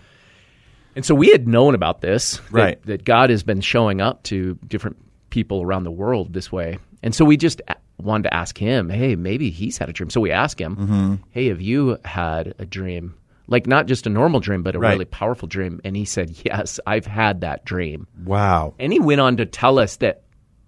And 0.95 1.05
so 1.05 1.13
we 1.13 1.29
had 1.29 1.47
known 1.47 1.75
about 1.75 2.01
this, 2.01 2.37
that, 2.37 2.51
Right. 2.51 2.83
that 2.87 3.03
God 3.03 3.29
has 3.29 3.43
been 3.43 3.61
showing 3.61 4.01
up 4.01 4.23
to 4.23 4.57
different 4.67 4.97
people 5.29 5.61
around 5.61 5.83
the 5.83 5.91
world 5.91 6.33
this 6.33 6.51
way. 6.51 6.79
And 7.03 7.13
so 7.13 7.25
we 7.25 7.37
just 7.37 7.61
wanted 7.99 8.23
to 8.23 8.33
ask 8.33 8.57
him, 8.57 8.89
hey, 8.89 9.15
maybe 9.15 9.49
he's 9.49 9.77
had 9.77 9.89
a 9.89 9.93
dream. 9.93 10.09
So 10.09 10.21
we 10.21 10.31
asked 10.31 10.59
him, 10.61 10.75
Mm-hmm. 10.75 11.15
hey, 11.31 11.47
have 11.47 11.61
you 11.61 11.97
had 12.05 12.53
a 12.59 12.65
dream? 12.65 13.15
Like 13.47 13.65
not 13.65 13.85
just 13.87 14.05
a 14.05 14.09
normal 14.09 14.39
dream, 14.39 14.61
but 14.63 14.75
a 14.75 14.79
Right. 14.79 14.91
really 14.91 15.05
powerful 15.05 15.47
dream. 15.47 15.79
And 15.83 15.95
he 15.95 16.05
said, 16.05 16.35
yes, 16.45 16.79
I've 16.85 17.05
had 17.07 17.41
that 17.41 17.65
dream. 17.65 18.07
Wow. 18.25 18.73
And 18.77 18.91
he 18.93 18.99
went 18.99 19.21
on 19.21 19.37
to 19.37 19.45
tell 19.45 19.79
us 19.79 19.95
that 19.97 20.23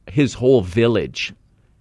his 0.07 0.33
whole 0.33 0.61
village 0.61 1.33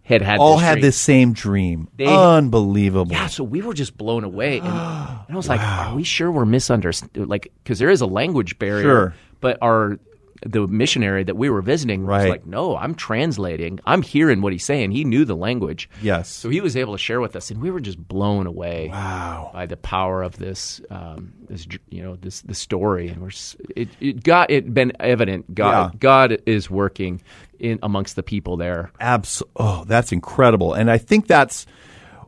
had 0.02 0.22
had 0.22 0.38
All 0.40 0.54
this 0.56 0.64
had 0.64 0.72
dream. 0.74 0.82
this 0.82 0.96
same 0.96 1.32
dream. 1.34 1.88
They- 1.96 2.06
Unbelievable. 2.06 3.12
Yeah, 3.12 3.26
so 3.26 3.44
we 3.44 3.62
were 3.62 3.74
just 3.74 3.96
blown 3.96 4.24
away, 4.24 4.56
and, 4.58 4.66
and 4.66 4.74
I 4.74 5.34
was 5.34 5.48
like, 5.48 5.60
"Are 5.62 5.94
we 5.94 6.02
sure 6.02 6.30
we're 6.32 6.46
misunderstood?" 6.46 7.28
Like, 7.28 7.52
because 7.62 7.78
there 7.78 7.90
is 7.90 8.00
a 8.00 8.06
language 8.06 8.58
barrier. 8.58 8.82
Sure. 8.82 9.14
But 9.40 9.58
our 9.60 9.98
the 10.46 10.66
missionary 10.66 11.24
that 11.24 11.36
we 11.36 11.50
were 11.50 11.62
visiting 11.62 12.06
was 12.06 12.26
like, 12.26 12.46
"No, 12.46 12.76
I'm 12.76 12.94
translating. 12.94 13.80
I'm 13.86 14.02
hearing 14.02 14.40
what 14.40 14.52
he's 14.52 14.64
saying. 14.64 14.92
He 14.92 15.04
knew 15.04 15.24
the 15.24 15.36
language." 15.36 15.88
Yes. 16.02 16.28
So 16.28 16.48
he 16.48 16.60
was 16.60 16.76
able 16.76 16.92
to 16.94 16.98
share 16.98 17.20
with 17.20 17.34
us, 17.36 17.50
and 17.50 17.60
we 17.60 17.70
were 17.70 17.80
just 17.80 17.98
blown 18.08 18.46
away 18.46 18.88
Wow. 18.92 19.50
by 19.52 19.66
the 19.66 19.76
power 19.76 20.22
of 20.22 20.36
this, 20.38 20.80
um, 20.90 21.32
this 21.48 21.66
you 21.90 22.02
know, 22.02 22.16
this 22.16 22.42
the 22.42 22.54
story, 22.54 23.08
and 23.08 23.20
we're 23.22 23.30
it, 23.76 23.88
it 24.00 24.22
got 24.22 24.50
it 24.50 24.72
been 24.72 24.92
evident. 25.00 25.54
God, 25.54 25.92
Yeah. 25.94 25.98
God 25.98 26.42
is 26.46 26.70
working 26.70 27.20
in 27.58 27.78
amongst 27.82 28.14
the 28.16 28.22
people 28.22 28.56
there. 28.56 28.92
Abs- 29.00 29.42
oh, 29.56 29.84
that's 29.86 30.12
incredible. 30.12 30.74
And 30.74 30.90
I 30.90 30.98
think 30.98 31.26
that's 31.26 31.66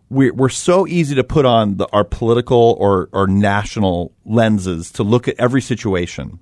we're 0.09 0.35
we're 0.35 0.49
so 0.49 0.88
easy 0.88 1.14
to 1.14 1.23
put 1.23 1.45
on 1.47 1.76
the, 1.76 1.87
our 1.93 2.02
political 2.05 2.76
or 2.81 3.09
or 3.12 3.29
national 3.29 4.12
lenses 4.25 4.90
to 4.93 5.05
look 5.05 5.29
at 5.29 5.37
every 5.38 5.62
situation. 5.62 6.40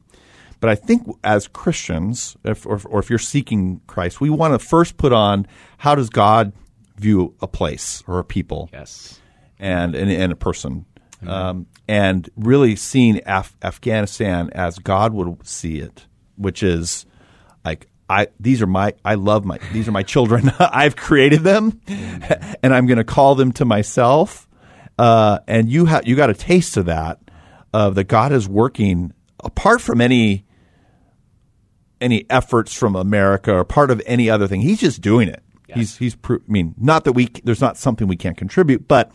But 0.60 0.70
I 0.70 0.74
think 0.74 1.06
as 1.22 1.46
Christians, 1.48 2.36
if, 2.44 2.66
or, 2.66 2.80
or 2.86 2.98
if 3.00 3.10
you're 3.10 3.18
seeking 3.18 3.80
Christ, 3.86 4.20
we 4.20 4.28
want 4.30 4.54
to 4.54 4.58
first 4.58 4.96
put 4.96 5.12
on 5.12 5.46
how 5.78 5.94
does 5.94 6.10
God 6.10 6.52
view 6.96 7.34
a 7.40 7.46
place 7.46 8.02
or 8.08 8.18
a 8.18 8.24
people 8.24 8.68
Yes. 8.72 9.20
and 9.58 9.94
and, 9.94 10.10
and 10.10 10.32
a 10.32 10.36
person, 10.36 10.84
um, 11.26 11.66
and 11.86 12.28
really 12.36 12.74
seeing 12.74 13.20
Af- 13.24 13.56
Afghanistan 13.62 14.50
as 14.52 14.78
God 14.80 15.12
would 15.14 15.46
see 15.46 15.78
it, 15.78 16.06
which 16.36 16.62
is 16.64 17.06
like 17.64 17.86
I 18.10 18.26
these 18.40 18.60
are 18.62 18.66
my 18.66 18.94
I 19.04 19.14
love 19.14 19.44
my 19.44 19.58
these 19.72 19.86
are 19.86 19.92
my 19.92 20.02
children. 20.02 20.50
I've 20.58 20.96
created 20.96 21.44
them, 21.44 21.80
and 21.88 22.74
I'm 22.74 22.86
going 22.86 22.98
to 22.98 23.04
call 23.04 23.36
them 23.36 23.52
to 23.52 23.64
myself. 23.64 24.48
Uh, 24.98 25.38
and 25.46 25.68
you 25.70 25.84
have 25.84 26.08
you 26.08 26.16
got 26.16 26.30
a 26.30 26.34
taste 26.34 26.76
of 26.76 26.86
that 26.86 27.20
of 27.72 27.94
that 27.94 28.04
God 28.08 28.32
is 28.32 28.48
working 28.48 29.12
apart 29.44 29.80
from 29.80 30.00
any 30.00 30.44
any 32.00 32.26
efforts 32.30 32.72
from 32.74 32.94
America 32.96 33.52
or 33.54 33.64
part 33.64 33.90
of 33.90 34.00
any 34.06 34.28
other 34.30 34.46
thing. 34.46 34.60
He's 34.60 34.80
just 34.80 35.00
doing 35.00 35.28
it. 35.28 35.42
He's 35.74 35.96
he's. 35.98 36.14
Pro- 36.14 36.36
I 36.36 36.40
mean, 36.50 36.74
not 36.78 37.04
that 37.04 37.12
we 37.12 37.28
there's 37.44 37.60
not 37.60 37.76
something 37.76 38.08
we 38.08 38.16
can't 38.16 38.36
contribute, 38.38 38.88
but 38.88 39.12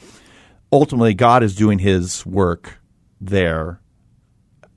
ultimately 0.72 1.13
God 1.15 1.41
is 1.43 1.56
doing 1.56 1.80
His 1.80 2.26
work 2.26 2.80
there. 3.19 3.80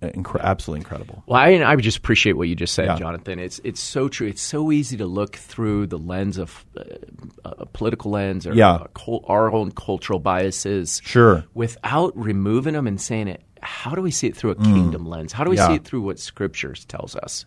Incre- 0.02 0.40
absolutely 0.42 0.80
incredible. 0.82 1.22
Well, 1.26 1.40
I, 1.40 1.48
I 1.64 1.74
just 1.76 1.96
appreciate 1.98 2.34
what 2.34 2.48
you 2.48 2.54
just 2.54 2.74
said, 2.74 2.84
Yeah. 2.86 2.96
Jonathan. 2.98 3.38
It's 3.38 3.60
it's 3.64 3.80
so 3.80 4.08
true. 4.08 4.26
It's 4.28 4.42
so 4.42 4.70
easy 4.70 4.96
to 4.98 5.06
look 5.06 5.36
through 5.36 5.86
the 5.88 5.98
lens 5.98 6.36
of 6.38 6.64
uh, 6.78 6.82
a 7.44 7.66
political 7.66 8.10
lens 8.10 8.46
or 8.46 8.54
Yeah. 8.54 8.72
uh, 8.72 8.86
cul- 8.94 9.24
our 9.26 9.50
own 9.52 9.70
cultural 9.72 10.18
biases, 10.18 11.00
Sure. 11.02 11.44
without 11.54 12.16
removing 12.16 12.74
them 12.74 12.86
and 12.86 13.00
saying 13.00 13.28
it. 13.28 13.42
How 13.62 13.94
do 13.94 14.02
we 14.02 14.10
see 14.10 14.26
it 14.28 14.36
through 14.36 14.50
a 14.50 14.54
kingdom 14.54 15.06
lens? 15.06 15.32
How 15.32 15.44
do 15.44 15.50
we 15.50 15.56
Mm. 15.56 15.60
Yeah. 15.60 15.66
see 15.68 15.74
it 15.74 15.84
through 15.84 16.02
what 16.02 16.18
Scriptures 16.18 16.84
tells 16.84 17.16
us? 17.16 17.46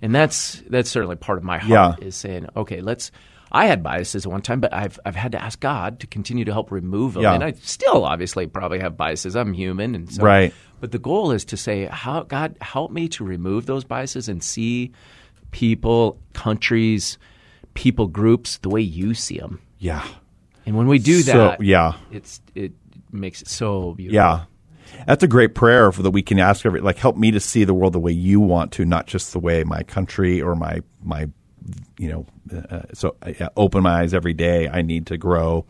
And 0.00 0.14
that's 0.14 0.62
that's 0.68 0.90
certainly 0.90 1.16
part 1.16 1.38
of 1.38 1.44
my 1.44 1.58
heart 1.58 1.98
Yeah. 2.00 2.06
is 2.06 2.14
saying, 2.16 2.46
okay, 2.56 2.80
let's. 2.80 3.10
I 3.50 3.64
had 3.64 3.82
biases 3.82 4.26
at 4.26 4.30
one 4.30 4.42
time, 4.42 4.60
but 4.60 4.74
I've 4.74 5.00
I've 5.06 5.16
had 5.16 5.32
to 5.32 5.42
ask 5.42 5.58
God 5.58 6.00
to 6.00 6.06
continue 6.06 6.44
to 6.44 6.52
help 6.52 6.70
remove 6.70 7.14
them, 7.14 7.22
Yeah. 7.22 7.32
and 7.34 7.42
I 7.42 7.52
still 7.52 8.04
obviously 8.04 8.46
probably 8.46 8.78
have 8.80 8.96
biases. 8.96 9.34
I'm 9.34 9.54
human, 9.54 9.94
and 9.94 10.12
so 10.12 10.22
Right. 10.22 10.52
but 10.80 10.92
the 10.92 10.98
goal 10.98 11.30
is 11.30 11.46
to 11.46 11.56
say, 11.56 11.86
"How 11.86 12.24
God 12.24 12.56
help 12.60 12.90
me 12.92 13.08
to 13.08 13.24
remove 13.24 13.64
those 13.64 13.84
biases 13.84 14.28
and 14.28 14.42
see 14.42 14.92
people, 15.50 16.18
countries, 16.34 17.16
people 17.74 18.06
groups 18.06 18.58
the 18.58 18.68
way 18.68 18.82
you 18.82 19.14
see 19.14 19.38
them." 19.38 19.60
Yeah. 19.78 20.04
And 20.66 20.76
when 20.76 20.86
we 20.86 20.98
do 20.98 21.22
So, 21.22 21.32
that, 21.32 21.62
yeah. 21.62 21.94
it's 22.12 22.42
it 22.54 22.72
makes 23.10 23.40
it 23.40 23.48
so 23.48 23.94
beautiful. 23.94 24.14
Yeah. 24.14 24.40
That's 25.06 25.22
a 25.22 25.28
great 25.28 25.54
prayer 25.54 25.90
for 25.92 26.02
that 26.02 26.10
we 26.10 26.22
can 26.22 26.38
ask 26.38 26.66
every 26.66 26.80
like 26.80 26.98
help 26.98 27.16
me 27.16 27.30
to 27.30 27.40
see 27.40 27.64
the 27.64 27.74
world 27.74 27.92
the 27.92 28.00
way 28.00 28.12
you 28.12 28.40
want 28.40 28.72
to, 28.72 28.84
not 28.84 29.06
just 29.06 29.32
the 29.32 29.38
way 29.38 29.64
my 29.64 29.82
country 29.82 30.40
or 30.40 30.54
my 30.54 30.82
my 31.02 31.28
you 31.98 32.08
know 32.08 32.26
uh, 32.70 32.82
so 32.94 33.16
uh, 33.22 33.48
open 33.56 33.82
my 33.82 34.00
eyes 34.00 34.14
every 34.14 34.32
day. 34.32 34.68
I 34.68 34.82
need 34.82 35.06
to 35.06 35.16
grow. 35.16 35.66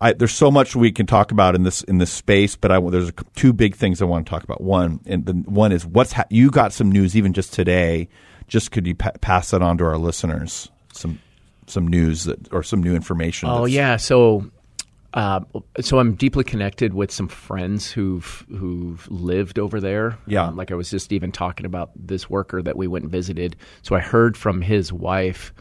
I, 0.00 0.12
there's 0.12 0.32
so 0.32 0.50
much 0.50 0.76
we 0.76 0.92
can 0.92 1.06
talk 1.06 1.32
about 1.32 1.54
in 1.54 1.62
this 1.62 1.82
in 1.82 1.98
this 1.98 2.12
space, 2.12 2.56
but 2.56 2.70
I, 2.70 2.80
there's 2.80 3.12
two 3.36 3.52
big 3.52 3.74
things 3.74 4.02
I 4.02 4.04
want 4.04 4.26
to 4.26 4.30
talk 4.30 4.44
about. 4.44 4.60
One, 4.60 5.00
and 5.06 5.26
the 5.26 5.32
one 5.32 5.72
is 5.72 5.86
what's 5.86 6.12
ha- 6.12 6.26
you 6.30 6.50
got 6.50 6.72
some 6.72 6.90
news 6.90 7.16
even 7.16 7.32
just 7.32 7.52
today. 7.52 8.08
Just 8.48 8.70
could 8.70 8.86
you 8.86 8.94
pa- 8.94 9.12
pass 9.20 9.50
that 9.50 9.62
on 9.62 9.78
to 9.78 9.84
our 9.84 9.98
listeners? 9.98 10.70
Some 10.92 11.20
some 11.66 11.88
news 11.88 12.24
that 12.24 12.52
or 12.52 12.62
some 12.62 12.82
new 12.82 12.94
information. 12.94 13.48
Oh 13.48 13.64
yeah, 13.64 13.96
so 13.96 14.50
uh, 15.14 15.40
so 15.80 16.00
I'm 16.00 16.14
deeply 16.14 16.42
connected 16.42 16.92
with 16.92 17.12
some 17.12 17.28
friends 17.28 17.90
who've 17.90 18.44
who've 18.48 19.08
lived 19.08 19.60
over 19.60 19.80
there. 19.80 20.18
Yeah. 20.26 20.46
Um, 20.46 20.56
like 20.56 20.72
I 20.72 20.74
was 20.74 20.90
just 20.90 21.12
even 21.12 21.30
talking 21.30 21.64
about 21.64 21.92
this 21.94 22.28
worker 22.28 22.60
that 22.62 22.76
we 22.76 22.88
went 22.88 23.04
and 23.04 23.12
visited. 23.12 23.54
So 23.82 23.94
I 23.94 24.00
heard 24.00 24.36
from 24.36 24.60
his 24.60 24.92
wife 24.92 25.54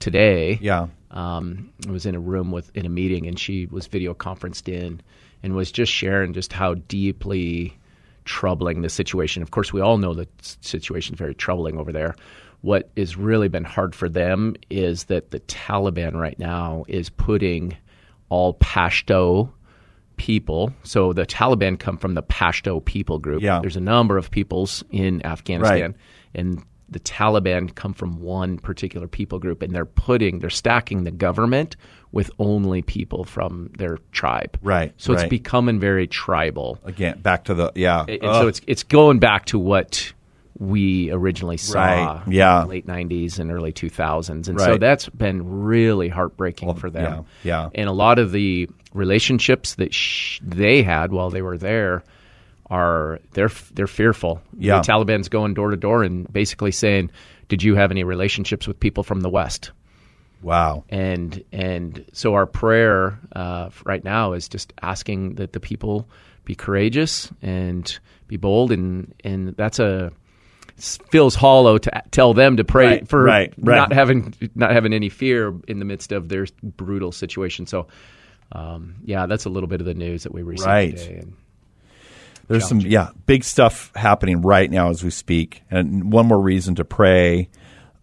today. 0.00 0.58
yeah, 0.60 0.88
um, 1.12 1.70
I 1.86 1.92
was 1.92 2.04
in 2.04 2.16
a 2.16 2.20
room 2.20 2.50
with 2.50 2.76
in 2.76 2.84
a 2.84 2.88
meeting, 2.88 3.26
and 3.28 3.38
she 3.38 3.66
was 3.66 3.86
video 3.86 4.12
conferenced 4.12 4.68
in, 4.68 5.00
and 5.42 5.54
was 5.54 5.70
just 5.70 5.92
sharing 5.92 6.32
just 6.32 6.52
how 6.52 6.74
deeply 6.74 7.78
troubling 8.24 8.82
the 8.82 8.88
situation. 8.88 9.40
Of 9.40 9.52
course, 9.52 9.72
we 9.72 9.80
all 9.80 9.98
know 9.98 10.14
the 10.14 10.26
situation 10.62 11.14
is 11.14 11.18
very 11.18 11.34
troubling 11.34 11.78
over 11.78 11.92
there. 11.92 12.16
What 12.62 12.90
has 12.96 13.16
really 13.16 13.46
been 13.46 13.62
hard 13.62 13.94
for 13.94 14.08
them 14.08 14.56
is 14.68 15.04
that 15.04 15.30
the 15.30 15.38
Taliban 15.40 16.14
right 16.14 16.38
now 16.40 16.84
is 16.88 17.08
putting 17.08 17.76
all 18.28 18.54
Pashto 18.54 19.50
people. 20.16 20.72
So 20.82 21.12
the 21.12 21.26
Taliban 21.26 21.78
come 21.78 21.96
from 21.98 22.14
the 22.14 22.22
Pashto 22.22 22.84
people 22.84 23.18
group. 23.18 23.42
Yeah. 23.42 23.60
There's 23.60 23.76
a 23.76 23.80
number 23.80 24.16
of 24.16 24.30
peoples 24.30 24.82
in 24.90 25.24
Afghanistan, 25.26 25.92
Right. 25.92 25.94
and 26.34 26.62
the 26.88 27.00
Taliban 27.00 27.74
come 27.74 27.92
from 27.92 28.20
one 28.22 28.58
particular 28.58 29.08
people 29.08 29.38
group, 29.40 29.60
and 29.62 29.74
they're 29.74 29.84
putting, 29.84 30.38
they're 30.38 30.50
stacking 30.50 31.02
the 31.04 31.10
government 31.10 31.76
with 32.12 32.30
only 32.38 32.80
people 32.80 33.24
from 33.24 33.70
their 33.76 33.98
tribe. 34.12 34.56
Right, 34.62 34.94
So 34.96 35.12
it's 35.12 35.24
becoming 35.24 35.80
very 35.80 36.06
tribal, 36.06 36.78
again 36.84 37.18
back 37.20 37.44
to 37.44 37.54
the 37.54 37.72
yeah. 37.74 38.04
and 38.08 38.24
Ugh. 38.24 38.42
so 38.42 38.48
it's 38.48 38.60
it's 38.66 38.84
going 38.84 39.18
back 39.18 39.46
to 39.46 39.58
what 39.58 40.12
we 40.58 41.10
originally 41.10 41.56
saw 41.56 41.78
Right, 42.16 42.22
yeah. 42.28 42.64
late 42.64 42.86
90s 42.86 43.38
and 43.38 43.50
early 43.50 43.72
2000s 43.72 44.48
and 44.48 44.58
so 44.60 44.78
that's 44.78 45.08
been 45.10 45.62
really 45.64 46.08
heartbreaking 46.08 46.74
for 46.76 46.88
them 46.90 47.26
yeah, 47.42 47.64
yeah. 47.64 47.70
and 47.74 47.88
a 47.88 47.92
lot 47.92 48.18
of 48.18 48.32
the 48.32 48.68
relationships 48.94 49.74
that 49.74 49.92
sh- 49.92 50.40
they 50.42 50.82
had 50.82 51.12
while 51.12 51.28
they 51.30 51.42
were 51.42 51.58
there 51.58 52.02
are 52.70 53.20
they're 53.32 53.50
they're 53.74 53.86
fearful. 53.86 54.42
Yeah. 54.58 54.80
the 54.80 54.92
Taliban's 54.92 55.28
going 55.28 55.54
door 55.54 55.70
to 55.70 55.76
door 55.76 56.02
and 56.02 56.26
basically 56.32 56.72
saying, 56.72 57.10
"Did 57.48 57.62
you 57.62 57.76
have 57.76 57.92
any 57.92 58.02
relationships 58.02 58.66
with 58.66 58.80
people 58.80 59.04
from 59.04 59.20
the 59.20 59.28
West?" 59.30 59.70
Wow. 60.42 60.82
and 60.88 61.44
and 61.52 62.04
so 62.12 62.34
our 62.34 62.46
prayer 62.46 63.18
uh, 63.36 63.70
right 63.84 64.02
now 64.02 64.32
is 64.32 64.48
just 64.48 64.72
asking 64.82 65.36
that 65.36 65.52
the 65.52 65.60
people 65.60 66.08
be 66.44 66.54
courageous 66.56 67.30
and 67.40 67.98
be 68.26 68.36
bold 68.36 68.72
and 68.72 69.14
and 69.22 69.54
that's 69.56 69.78
a 69.78 70.10
feels 70.76 71.34
hollow 71.34 71.78
to 71.78 72.02
tell 72.10 72.34
them 72.34 72.56
to 72.58 72.64
pray 72.64 72.86
Right, 72.86 73.08
for 73.08 73.22
right, 73.22 73.54
right. 73.58 73.76
not 73.76 73.92
having 73.92 74.34
not 74.54 74.72
having 74.72 74.92
any 74.92 75.08
fear 75.08 75.54
in 75.66 75.78
the 75.78 75.84
midst 75.84 76.12
of 76.12 76.28
their 76.28 76.46
brutal 76.62 77.12
situation 77.12 77.66
so 77.66 77.86
um, 78.52 78.96
yeah 79.04 79.26
that's 79.26 79.44
a 79.46 79.48
little 79.48 79.68
bit 79.68 79.80
of 79.80 79.86
the 79.86 79.94
news 79.94 80.24
that 80.24 80.32
we 80.34 80.42
received 80.42 80.66
Right. 80.66 80.96
today 80.96 81.18
and 81.20 81.32
There's 82.48 82.68
some 82.68 82.80
yeah 82.80 83.10
big 83.26 83.42
stuff 83.42 83.90
happening 83.96 84.42
right 84.42 84.70
now 84.70 84.90
as 84.90 85.02
we 85.02 85.10
speak, 85.10 85.62
and 85.70 86.12
one 86.12 86.26
more 86.26 86.38
reason 86.40 86.74
to 86.76 86.84
pray 86.84 87.48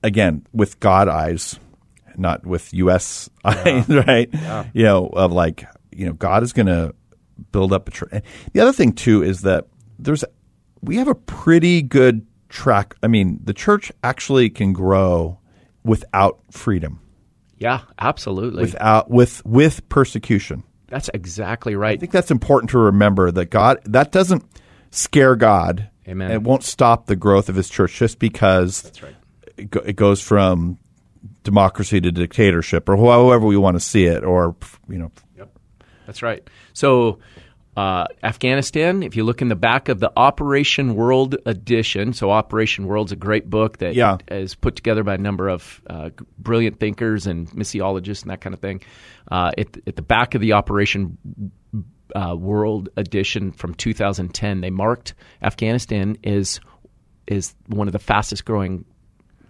again 0.02 0.46
with 0.52 0.80
God 0.82 1.08
eyes, 1.08 1.58
not 2.18 2.46
with 2.46 2.74
U.S. 2.74 3.30
eyes, 3.46 3.88
right? 4.08 4.30
You 4.74 4.84
know, 4.84 5.08
of 5.08 5.32
like 5.32 5.64
you 5.94 6.08
know, 6.08 6.14
God 6.14 6.44
is 6.44 6.52
going 6.52 6.66
to 6.66 6.94
build 7.54 7.72
up 7.72 7.88
a. 7.88 7.92
Tr- 7.92 8.06
the 8.52 8.60
other 8.60 8.74
thing 8.74 8.92
too 8.92 9.24
is 9.24 9.44
that 9.44 9.68
there's 9.98 10.26
we 10.82 10.98
have 10.98 11.08
a 11.08 11.16
pretty 11.16 11.82
good 11.82 12.26
track. 12.54 12.96
I 13.04 13.08
mean, 13.08 13.39
the 13.44 13.54
church 13.54 13.92
actually 14.04 14.50
can 14.50 14.74
grow 14.74 15.39
without 15.84 16.39
freedom, 16.52 17.00
yeah 17.58 17.82
absolutely 18.00 18.62
without 18.63 19.10
with 19.10 19.46
with 19.46 19.88
persecution. 19.89 20.63
that's 20.88 21.10
exactly 21.13 21.76
right 21.76 21.98
I 21.98 22.00
think 22.00 22.12
that's 22.12 22.32
important 22.32 22.70
to 22.72 22.78
remember 22.78 23.32
that 23.32 23.48
God 23.48 23.80
that 23.86 24.12
doesn't 24.12 24.46
scare 24.92 25.36
God. 25.36 25.89
Amen. 26.08 26.32
It 26.32 26.42
won't 26.42 26.63
stop 26.63 27.08
the 27.08 27.16
growth 27.16 27.50
of 27.50 27.56
His 27.56 27.70
church 27.70 27.98
just 27.98 28.20
because 28.20 28.82
that's 28.82 29.04
right 29.04 29.16
it, 29.58 29.70
go, 29.70 29.80
it 29.82 29.96
goes 29.96 30.22
from 30.22 30.78
democracy 31.44 32.02
to 32.02 32.12
dictatorship, 32.12 32.89
or 32.89 32.98
however 32.98 33.46
we 33.46 33.58
want 33.58 33.76
to 33.76 33.80
see 33.80 34.06
it, 34.06 34.24
or 34.24 34.56
you 34.88 34.98
know, 34.98 35.12
Yep, 35.38 35.58
That's 36.06 36.22
right. 36.22 36.48
So, 36.74 37.20
uh, 37.76 38.06
Afghanistan, 38.22 39.02
if 39.04 39.16
you 39.16 39.24
look 39.24 39.42
in 39.42 39.48
the 39.50 39.56
back 39.56 39.90
of 39.90 40.00
the 40.00 40.12
Operation 40.16 40.96
World 40.96 41.36
edition, 41.46 42.14
so 42.14 42.30
Operation 42.30 42.86
World's 42.86 43.12
a 43.12 43.16
great 43.16 43.50
book 43.50 43.78
that 43.80 43.96
Yeah. 43.96 44.18
is 44.30 44.54
put 44.56 44.76
together 44.76 45.04
by 45.04 45.16
a 45.16 45.18
number 45.18 45.50
of 45.50 45.82
uh, 45.90 46.10
brilliant 46.38 46.80
thinkers 46.80 47.26
and 47.28 47.50
missiologists 47.52 48.22
and 48.22 48.32
that 48.32 48.42
kind 48.42 48.54
of 48.54 48.60
thing. 48.60 48.82
Uh, 49.32 49.52
at, 49.58 49.76
at 49.88 49.96
the 49.96 50.02
back 50.04 50.36
of 50.36 50.42
the 50.42 50.54
Operation 50.54 51.18
uh, 52.16 52.36
World 52.38 52.90
edition 52.96 53.52
from 53.52 53.74
2010, 53.74 54.62
they 54.62 54.70
marked 54.70 55.16
Afghanistan 55.42 56.18
as 56.24 56.60
is 57.26 57.56
one 57.68 57.88
of 57.88 57.94
the 57.94 58.00
fastest 58.00 58.46
growing 58.46 58.86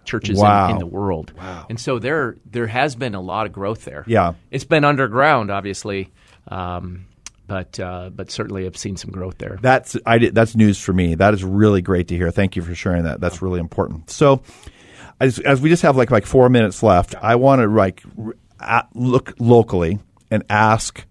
churches 0.04 0.38
Wow. 0.38 0.66
in, 0.66 0.70
in 0.72 0.78
the 0.78 0.86
world. 0.86 1.32
Wow. 1.36 1.66
And 1.68 1.78
so 1.80 1.98
there 1.98 2.36
there 2.50 2.66
has 2.68 2.94
been 2.94 3.14
a 3.14 3.20
lot 3.20 3.46
of 3.46 3.52
growth 3.52 3.84
there. 3.84 4.04
Yeah. 4.06 4.34
It's 4.50 4.64
been 4.64 4.84
underground, 4.84 5.50
obviously, 5.50 6.10
um, 6.48 7.06
but 7.46 7.78
uh, 7.80 8.10
but 8.10 8.30
certainly 8.30 8.66
I've 8.66 8.76
seen 8.76 8.96
some 8.96 9.10
growth 9.10 9.38
there. 9.38 9.58
that's 9.60 9.96
I 10.06 10.18
did, 10.18 10.34
that's 10.34 10.56
news 10.56 10.80
for 10.80 10.92
me. 10.92 11.14
That 11.14 11.34
is 11.34 11.44
really 11.44 11.82
great 11.82 12.08
to 12.08 12.16
hear. 12.16 12.30
Thank 12.30 12.56
you 12.56 12.62
for 12.62 12.74
sharing 12.74 13.04
that. 13.04 13.20
That's 13.20 13.42
really 13.42 13.60
important. 13.60 14.10
So, 14.10 14.42
as, 15.20 15.38
as 15.40 15.60
we 15.60 15.68
just 15.68 15.82
have 15.82 15.96
like 15.96 16.10
like 16.10 16.26
four 16.26 16.48
minutes 16.48 16.82
left, 16.82 17.14
I 17.16 17.36
want 17.36 17.60
to 17.60 17.68
like 17.68 18.02
look 18.94 19.34
locally 19.38 19.98
and 20.30 20.44
ask, 20.48 21.04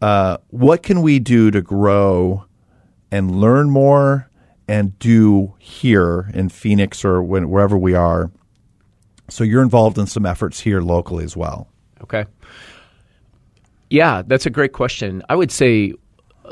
uh, 0.00 0.38
what 0.48 0.82
can 0.82 1.02
we 1.02 1.18
do 1.18 1.50
to 1.50 1.60
grow 1.60 2.44
and 3.10 3.40
learn 3.40 3.70
more 3.70 4.28
and 4.68 4.98
do 4.98 5.54
here 5.58 6.30
in 6.34 6.50
Phoenix 6.50 7.04
or 7.04 7.22
when, 7.22 7.48
wherever 7.48 7.76
we 7.76 7.94
are. 7.94 8.30
So 9.30 9.42
you're 9.42 9.62
involved 9.62 9.98
in 9.98 10.06
some 10.06 10.26
efforts 10.26 10.60
here 10.60 10.80
locally 10.80 11.24
as 11.24 11.36
well. 11.36 11.68
Okay. 12.02 12.26
Yeah, 13.90 14.22
that's 14.26 14.46
a 14.46 14.50
great 14.50 14.72
question. 14.72 15.22
I 15.28 15.36
would 15.36 15.50
say 15.50 15.94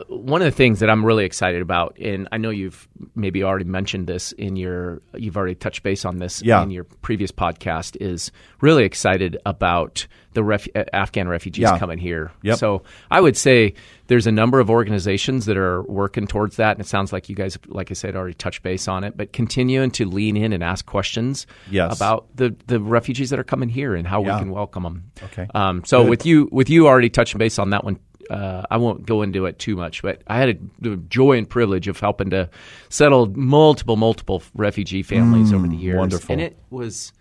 one 0.08 0.42
of 0.42 0.46
the 0.46 0.50
things 0.56 0.80
that 0.80 0.90
I'm 0.90 1.04
really 1.04 1.24
excited 1.24 1.62
about, 1.62 1.96
and 1.98 2.28
I 2.32 2.38
know 2.38 2.50
you've 2.50 2.86
maybe 3.14 3.42
already 3.42 3.64
mentioned 3.64 4.06
this 4.06 4.32
in 4.32 4.56
your, 4.56 5.00
you've 5.14 5.36
already 5.36 5.54
touched 5.54 5.82
base 5.82 6.04
on 6.04 6.18
this 6.18 6.42
Yeah. 6.42 6.62
in 6.62 6.70
your 6.70 6.84
previous 6.84 7.32
podcast, 7.32 7.96
is 8.00 8.30
really 8.60 8.84
excited 8.84 9.36
about 9.46 10.06
the 10.34 10.42
ref, 10.44 10.68
uh, 10.74 10.84
Afghan 10.92 11.28
refugees 11.28 11.62
Yeah. 11.62 11.78
coming 11.78 11.98
here. 11.98 12.30
Yep. 12.42 12.58
So 12.58 12.82
I 13.10 13.20
would 13.22 13.36
say 13.38 13.72
there's 14.08 14.26
a 14.26 14.32
number 14.32 14.60
of 14.60 14.68
organizations 14.68 15.46
that 15.46 15.56
are 15.56 15.82
working 15.84 16.26
towards 16.26 16.56
that, 16.56 16.72
and 16.76 16.80
it 16.80 16.88
sounds 16.88 17.12
like 17.12 17.28
you 17.30 17.34
guys, 17.34 17.56
like 17.66 17.90
I 17.90 17.94
said, 17.94 18.14
already 18.16 18.34
touched 18.34 18.62
base 18.62 18.86
on 18.88 19.02
it. 19.02 19.16
But 19.16 19.32
continuing 19.32 19.90
to 19.92 20.04
lean 20.04 20.36
in 20.36 20.52
and 20.52 20.62
ask 20.62 20.84
questions 20.84 21.46
Yes. 21.70 21.96
about 21.96 22.26
the 22.36 22.54
the 22.66 22.80
refugees 22.80 23.30
that 23.30 23.38
are 23.38 23.44
coming 23.44 23.70
here 23.70 23.94
and 23.94 24.06
how 24.06 24.22
Yeah. 24.22 24.34
we 24.36 24.40
can 24.42 24.50
welcome 24.50 24.82
them. 24.82 25.04
Okay. 25.24 25.46
Um, 25.54 25.82
so 25.86 26.02
Good. 26.02 26.10
with 26.10 26.26
you, 26.26 26.48
with 26.52 26.68
you 26.68 26.86
already 26.86 27.08
touching 27.08 27.38
base 27.38 27.58
on 27.58 27.70
that 27.70 27.82
one, 27.84 27.98
uh, 28.30 28.62
I 28.70 28.76
won't 28.78 29.06
go 29.06 29.22
into 29.22 29.46
it 29.46 29.58
too 29.58 29.76
much. 29.76 30.02
But 30.02 30.22
I 30.26 30.38
had 30.38 30.48
a, 30.50 30.54
the 30.80 30.96
joy 30.96 31.38
and 31.38 31.48
privilege 31.48 31.88
of 31.88 31.98
helping 32.00 32.30
to 32.30 32.48
settle 32.88 33.26
multiple, 33.26 33.96
multiple 33.96 34.42
refugee 34.54 35.02
families 35.02 35.52
over 35.52 35.66
the 35.68 35.76
years, 35.76 35.96
Mm, 35.96 36.00
wonderful. 36.00 36.32
and 36.32 36.40
it 36.42 36.56
was 36.70 37.12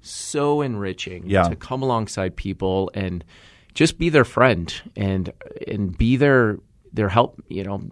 so 0.00 0.60
enriching 0.62 1.24
Yeah. 1.26 1.48
to 1.48 1.56
come 1.56 1.82
alongside 1.82 2.36
people 2.36 2.90
and 2.94 3.24
just 3.74 3.98
be 3.98 4.08
their 4.08 4.24
friend 4.24 4.72
and 4.96 5.32
and 5.66 5.96
be 5.96 6.16
their 6.16 6.58
their 6.92 7.08
help. 7.08 7.42
You 7.48 7.64
know, 7.64 7.82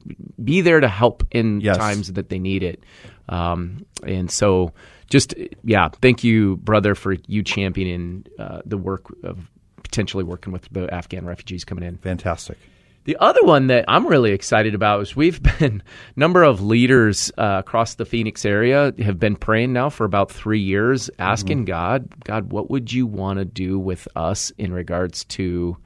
be 0.42 0.60
there 0.62 0.80
to 0.80 0.88
help 0.88 1.24
in 1.30 1.60
Yes. 1.60 1.76
times 1.76 2.12
that 2.14 2.28
they 2.28 2.38
need 2.38 2.62
it. 2.62 2.82
Um, 3.28 3.84
and 4.02 4.30
so, 4.30 4.72
just 5.10 5.34
yeah, 5.64 5.88
thank 6.00 6.24
you, 6.24 6.56
brother, 6.58 6.94
for 6.94 7.16
you 7.26 7.42
championing 7.42 8.24
uh, 8.38 8.62
the 8.64 8.78
work 8.78 9.04
of 9.22 9.50
potentially 9.86 10.24
working 10.24 10.52
with 10.52 10.68
the 10.70 10.92
Afghan 10.92 11.24
refugees 11.26 11.64
coming 11.64 11.84
in. 11.84 11.96
Fantastic. 11.98 12.58
The 13.04 13.16
other 13.20 13.42
one 13.44 13.68
that 13.68 13.84
I'm 13.86 14.04
really 14.08 14.32
excited 14.32 14.74
about 14.74 15.00
is 15.00 15.14
we've 15.14 15.40
been 15.60 15.82
number 16.16 16.42
of 16.42 16.60
leaders 16.60 17.30
uh, 17.38 17.62
across 17.64 17.94
the 17.94 18.04
Phoenix 18.04 18.44
area 18.44 18.92
have 18.98 19.20
been 19.20 19.36
praying 19.36 19.72
now 19.72 19.90
for 19.90 20.04
about 20.04 20.30
three 20.30 20.58
years, 20.60 21.08
asking 21.20 21.66
God, 21.66 22.08
God, 22.24 22.50
what 22.50 22.68
would 22.68 22.92
you 22.92 23.06
want 23.06 23.38
to 23.38 23.44
do 23.44 23.78
with 23.78 24.08
us 24.16 24.50
in 24.58 24.72
regards 24.72 25.24
to 25.26 25.76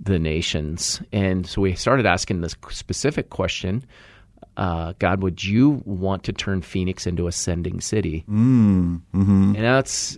the 0.00 0.18
nations? 0.18 1.02
And 1.12 1.46
so 1.46 1.60
we 1.60 1.74
started 1.74 2.06
asking 2.06 2.40
this 2.40 2.56
specific 2.70 3.28
question. 3.28 3.84
Uh, 4.56 4.94
God, 4.98 5.22
would 5.22 5.44
you 5.44 5.82
want 5.84 6.22
to 6.24 6.32
turn 6.32 6.62
Phoenix 6.62 7.06
into 7.06 7.26
a 7.26 7.32
sending 7.32 7.80
city? 7.80 8.24
Mm, 8.30 9.02
And 9.12 9.56
that's, 9.56 10.16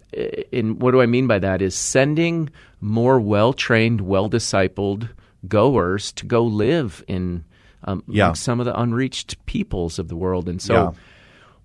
and 0.52 0.80
what 0.80 0.90
do 0.92 1.00
I 1.00 1.06
mean 1.06 1.26
by 1.26 1.38
that? 1.40 1.60
Is 1.62 1.74
sending 1.74 2.50
more 2.86 3.18
well 3.20 3.52
trained, 3.52 4.00
well 4.00 4.30
discipled 4.30 5.08
goers 5.48 6.12
to 6.12 6.24
go 6.26 6.44
live 6.44 7.04
in 7.08 7.44
um, 7.84 8.02
Yeah. 8.08 8.26
among 8.26 8.34
some 8.36 8.60
of 8.60 8.66
the 8.66 8.78
unreached 8.80 9.44
peoples 9.46 9.98
of 9.98 10.08
the 10.08 10.16
world. 10.16 10.48
And 10.48 10.60
so 10.62 10.74
Yeah. 10.74 10.90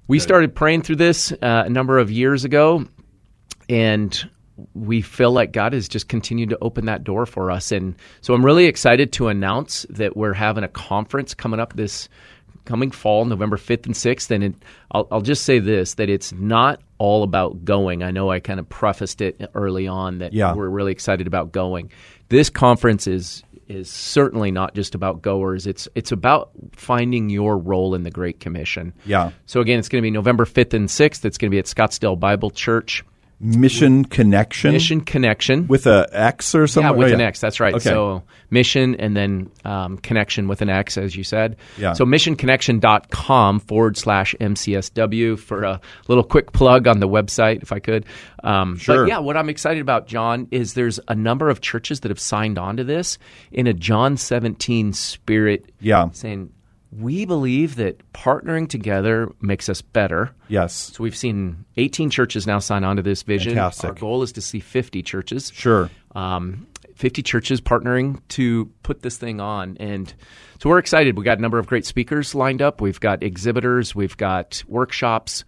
we 0.08 0.20
started 0.20 0.54
praying 0.54 0.82
through 0.84 0.98
this 0.98 1.32
uh, 1.32 1.64
a 1.66 1.70
number 1.70 1.98
of 2.00 2.12
years 2.12 2.44
ago, 2.44 2.86
and 3.70 4.30
we 4.76 5.02
feel 5.02 5.32
like 5.32 5.52
God 5.52 5.74
has 5.74 5.88
just 5.88 6.08
continued 6.08 6.50
to 6.50 6.58
open 6.62 6.86
that 6.86 7.04
door 7.04 7.26
for 7.26 7.50
us. 7.50 7.72
And 7.72 7.96
so 8.22 8.34
I'm 8.34 8.46
really 8.46 8.66
excited 8.66 9.12
to 9.14 9.28
announce 9.30 9.86
that 9.90 10.16
we're 10.16 10.34
having 10.34 10.64
a 10.64 10.68
conference 10.68 11.34
coming 11.34 11.60
up 11.60 11.74
this 11.74 12.10
coming 12.66 12.92
fall, 12.92 13.26
November 13.26 13.58
5th 13.58 13.86
and 13.88 13.96
6th. 13.96 14.30
And 14.30 14.44
it, 14.44 14.54
I'll, 14.92 15.08
I'll 15.12 15.22
just 15.22 15.44
say 15.44 15.58
this 15.60 15.96
that 15.96 16.10
it's 16.10 16.32
not 16.34 16.80
all 17.02 17.24
about 17.24 17.66
going. 17.66 18.04
I 18.04 18.12
know 18.12 18.30
I 18.30 18.40
kind 18.40 18.60
of 18.60 18.70
prefaced 18.70 19.22
it 19.22 19.50
early 19.56 19.88
on 19.88 20.20
that 20.20 20.34
Yeah. 20.34 20.54
we're 20.54 20.70
really 20.70 20.92
excited 20.92 21.26
about 21.26 21.52
going. 21.52 21.90
This 22.30 22.50
conference 22.52 23.08
is 23.08 23.44
is 23.68 23.90
certainly 23.90 24.52
not 24.52 24.76
just 24.76 24.94
about 24.96 25.22
goers. 25.24 25.66
It's 25.66 25.88
it's 25.96 26.12
about 26.12 26.52
finding 26.74 27.30
your 27.32 27.58
role 27.58 27.96
in 27.96 28.04
the 28.04 28.12
Great 28.12 28.40
Commission. 28.40 28.94
Yeah. 29.06 29.32
So 29.48 29.62
again, 29.62 29.80
it's 29.80 29.90
going 29.90 30.02
to 30.02 30.06
be 30.06 30.12
November 30.12 30.46
5th 30.46 30.74
and 30.76 30.88
6th. 30.90 31.26
It's 31.26 31.38
going 31.40 31.50
to 31.50 31.56
be 31.56 31.58
at 31.60 31.66
Scottsdale 31.66 32.20
Bible 32.20 32.52
Church. 32.52 33.04
Mission 33.44 34.06
connection 34.06 34.72
Mission 34.72 35.02
ConneXion. 35.04 35.68
with 35.68 35.88
a 35.88 36.08
X 36.12 36.54
or 36.54 36.68
something. 36.68 36.92
yeah, 36.92 36.98
with 36.98 37.12
Oh, 37.12 37.16
an 37.16 37.22
X. 37.22 37.40
That's 37.40 37.60
right. 37.60 37.74
Okay. 37.74 37.84
So 37.84 38.24
mission 38.52 38.96
and 38.96 39.18
then 39.18 39.50
um, 39.66 39.98
connection 39.98 40.48
with 40.48 40.62
an 40.62 40.70
X, 40.70 40.98
as 40.98 41.16
you 41.16 41.24
said. 41.24 41.58
Yeah. 41.78 41.94
So 41.94 42.06
missionconnexion.com 42.06 43.60
forward 43.62 43.98
slash 43.98 44.36
MCSW 44.40 45.40
for 45.40 45.64
a 45.64 45.82
little 46.08 46.24
quick 46.24 46.52
plug 46.52 46.88
on 46.88 47.00
the 47.00 47.08
website, 47.08 47.62
if 47.64 47.72
I 47.72 47.80
could. 47.80 48.06
Um, 48.44 48.78
Sure. 48.78 49.04
But 49.04 49.10
yeah, 49.10 49.20
what 49.20 49.38
I'm 49.38 49.50
excited 49.50 49.82
about, 49.82 50.08
John, 50.08 50.48
is 50.52 50.74
there's 50.74 51.00
a 51.08 51.16
number 51.16 51.50
of 51.50 51.62
churches 51.62 52.02
that 52.02 52.10
have 52.10 52.20
signed 52.20 52.58
on 52.58 52.78
to 52.78 52.84
this 52.84 53.18
in 53.52 53.68
a 53.68 53.74
John 53.74 54.18
17 54.18 54.94
spirit. 54.94 55.72
Yeah. 55.80 56.10
Saying, 56.12 56.52
we 56.92 57.26
believe 57.26 57.76
that 57.76 58.12
partnering 58.14 58.68
together 58.68 59.32
makes 59.42 59.70
us 59.70 59.82
better. 59.82 60.32
Yes. 60.50 60.92
So 60.94 61.04
we've 61.04 61.16
seen 61.16 61.66
18 61.78 62.10
churches 62.10 62.46
now 62.46 62.60
sign 62.60 62.84
on 62.84 62.98
to 62.98 63.02
this 63.02 63.24
vision. 63.24 63.54
Fantastic. 63.54 63.90
Our 63.90 63.96
goal 63.96 64.24
is 64.24 64.34
to 64.34 64.42
see 64.42 64.60
50 64.60 65.02
churches. 65.04 65.52
Sure. 65.54 65.90
Um, 66.16 66.68
50 66.96 67.24
churches 67.24 67.62
partnering 67.62 68.22
to 68.30 68.66
put 68.84 69.02
this 69.02 69.18
thing 69.18 69.40
on. 69.40 69.78
And 69.80 70.14
so 70.60 70.70
we're 70.70 70.80
excited. 70.80 71.18
We've 71.18 71.26
got 71.26 71.40
a 71.40 71.42
number 71.42 71.58
of 71.58 71.66
great 71.66 71.86
speakers 71.86 72.36
lined 72.36 72.62
up. 72.62 72.82
We've 72.82 73.00
got 73.00 73.24
exhibitors, 73.24 73.96
we've 73.96 74.16
got 74.16 74.64
workshops, 74.68 75.44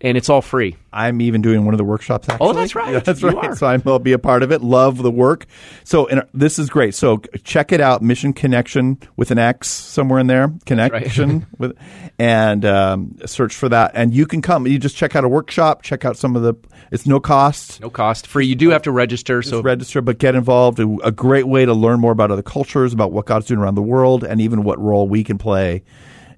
and 0.00 0.16
it's 0.16 0.28
all 0.28 0.42
free. 0.42 0.76
I'm 0.92 1.20
even 1.20 1.40
doing 1.42 1.64
one 1.64 1.72
of 1.74 1.78
the 1.78 1.84
workshops. 1.84 2.28
Actually. 2.28 2.48
Oh, 2.48 2.52
that's 2.52 2.74
right. 2.74 2.92
Yeah, 2.92 3.00
that's 3.00 3.22
You 3.22 3.30
right. 3.30 3.50
are. 3.50 3.56
So 3.56 3.66
I'm, 3.66 3.82
I'll 3.86 3.98
be 3.98 4.12
a 4.12 4.18
part 4.18 4.42
of 4.42 4.52
it. 4.52 4.60
Love 4.62 5.02
the 5.02 5.10
work. 5.10 5.46
So 5.84 6.06
and 6.06 6.22
this 6.34 6.58
is 6.58 6.68
great. 6.70 6.94
So 6.94 7.18
check 7.42 7.72
it 7.72 7.80
out. 7.80 8.02
Mission 8.02 8.34
ConneXion 8.34 9.06
with 9.16 9.30
an 9.30 9.38
X 9.38 9.68
somewhere 9.68 10.20
in 10.20 10.26
there. 10.26 10.52
Connection 10.66 11.46
with, 11.58 11.76
and 12.18 12.64
um, 12.64 13.16
search 13.26 13.54
for 13.54 13.68
that. 13.68 13.92
And 13.94 14.12
you 14.14 14.26
can 14.26 14.42
come. 14.42 14.66
You 14.66 14.78
just 14.78 14.96
check 14.96 15.16
out 15.16 15.24
a 15.24 15.28
workshop. 15.28 15.82
Check 15.82 16.04
out 16.04 16.16
some 16.16 16.36
of 16.36 16.42
the. 16.42 16.54
It's 16.90 17.06
no 17.06 17.18
cost. 17.18 17.80
No 17.80 17.90
cost, 17.90 18.26
free. 18.26 18.46
You 18.46 18.54
do 18.54 18.70
have 18.70 18.82
to 18.82 18.92
register. 18.92 19.42
So 19.42 19.62
register, 19.62 20.00
but 20.00 20.18
get 20.18 20.34
involved. 20.34 20.78
A 20.78 21.10
great 21.10 21.46
way 21.48 21.64
to 21.64 21.72
learn 21.74 21.98
more 21.98 22.12
about 22.12 22.30
other 22.30 22.42
cultures, 22.42 22.92
about 22.92 23.10
what 23.10 23.26
God's 23.26 23.46
doing 23.46 23.58
around 23.60 23.74
the 23.74 23.82
world, 23.82 24.22
and 24.22 24.40
even 24.40 24.62
what 24.64 24.78
role 24.78 25.08
we 25.08 25.24
can 25.24 25.38
play 25.38 25.82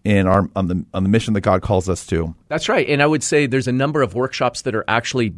in 0.06 0.26
our 0.28 0.48
on 0.54 0.68
the 0.68 0.84
on 0.94 1.02
the 1.02 1.08
mission 1.08 1.34
that 1.34 1.40
God 1.40 1.62
calls 1.62 1.88
us 1.88 2.06
to. 2.06 2.34
That's 2.48 2.68
right. 2.68 2.88
And 2.88 3.02
I 3.02 3.06
would 3.06 3.24
say 3.24 3.46
there's 3.46 3.66
a 3.66 3.72
number 3.72 4.02
of 4.02 4.14
workshops 4.14 4.62
that 4.62 4.74
are 4.74 4.84
actually 4.86 5.34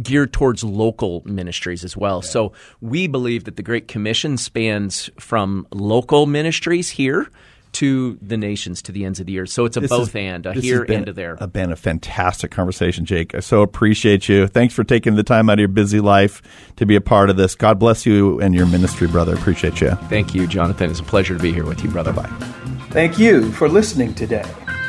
geared 0.00 0.32
towards 0.32 0.62
local 0.62 1.22
ministries 1.26 1.82
as 1.84 1.96
well. 1.96 2.22
So 2.22 2.52
we 2.80 3.08
believe 3.08 3.44
that 3.44 3.56
the 3.56 3.62
Great 3.62 3.88
Commission 3.88 4.38
spans 4.38 5.10
from 5.18 5.66
local 5.72 6.26
ministries 6.26 6.88
here 6.88 7.28
to 7.72 8.18
the 8.22 8.36
nations, 8.36 8.82
to 8.82 8.92
the 8.92 9.04
ends 9.04 9.18
of 9.18 9.26
the 9.26 9.38
earth. 9.38 9.48
So 9.48 9.64
it's 9.64 9.76
a 9.76 9.80
This 9.80 9.88
both 9.90 10.12
has- 10.12 10.16
and, 10.16 10.46
a 10.46 10.52
here 10.52 10.84
been, 10.84 11.00
and 11.00 11.08
a 11.08 11.12
there. 11.14 11.36
uh, 11.42 11.46
been 11.46 11.72
a 11.72 11.76
fantastic 11.76 12.50
conversation, 12.50 13.04
Jake. 13.06 13.34
I 13.34 13.40
so 13.40 13.62
appreciate 13.62 14.28
you. 14.28 14.46
Thanks 14.46 14.72
for 14.74 14.84
taking 14.84 15.14
the 15.16 15.22
time 15.22 15.48
out 15.50 15.54
of 15.54 15.58
your 15.60 15.68
busy 15.68 15.98
life 16.00 16.42
to 16.76 16.86
be 16.86 16.96
a 16.96 17.00
part 17.00 17.28
of 17.30 17.36
this. 17.36 17.54
God 17.54 17.78
bless 17.78 18.04
you 18.06 18.40
and 18.40 18.54
your 18.54 18.66
ministry, 18.66 19.08
brother. 19.08 19.34
Appreciate 19.34 19.80
you. 19.80 19.90
Thank 20.10 20.34
you, 20.34 20.46
Jonathan. 20.46 20.90
It's 20.90 21.00
a 21.00 21.04
pleasure 21.04 21.34
to 21.36 21.42
be 21.42 21.52
here 21.52 21.64
with 21.64 21.82
you, 21.82 21.90
brother. 21.90 22.12
Bye. 22.12 22.30
Thank 22.92 23.18
you 23.18 23.50
for 23.52 23.70
listening 23.70 24.12
today. 24.12 24.44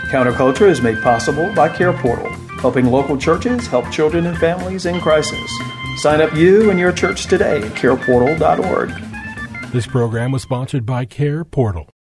Counterculture 0.09 0.67
is 0.67 0.81
made 0.81 1.01
possible 1.01 1.53
by 1.53 1.69
Care 1.69 1.93
Portal, 1.93 2.29
helping 2.59 2.87
local 2.87 3.17
churches 3.17 3.65
help 3.65 3.89
children 3.91 4.25
and 4.25 4.37
families 4.37 4.85
in 4.85 4.99
crisis. 4.99 5.49
Sign 5.95 6.19
up 6.19 6.35
you 6.35 6.69
and 6.69 6.77
your 6.77 6.91
church 6.91 7.27
today 7.27 7.61
at 7.61 7.71
careportal.org. 7.71 9.71
This 9.71 9.87
program 9.87 10.33
was 10.33 10.41
sponsored 10.41 10.85
by 10.85 11.05
Care 11.05 11.45
Portal. 11.45 11.92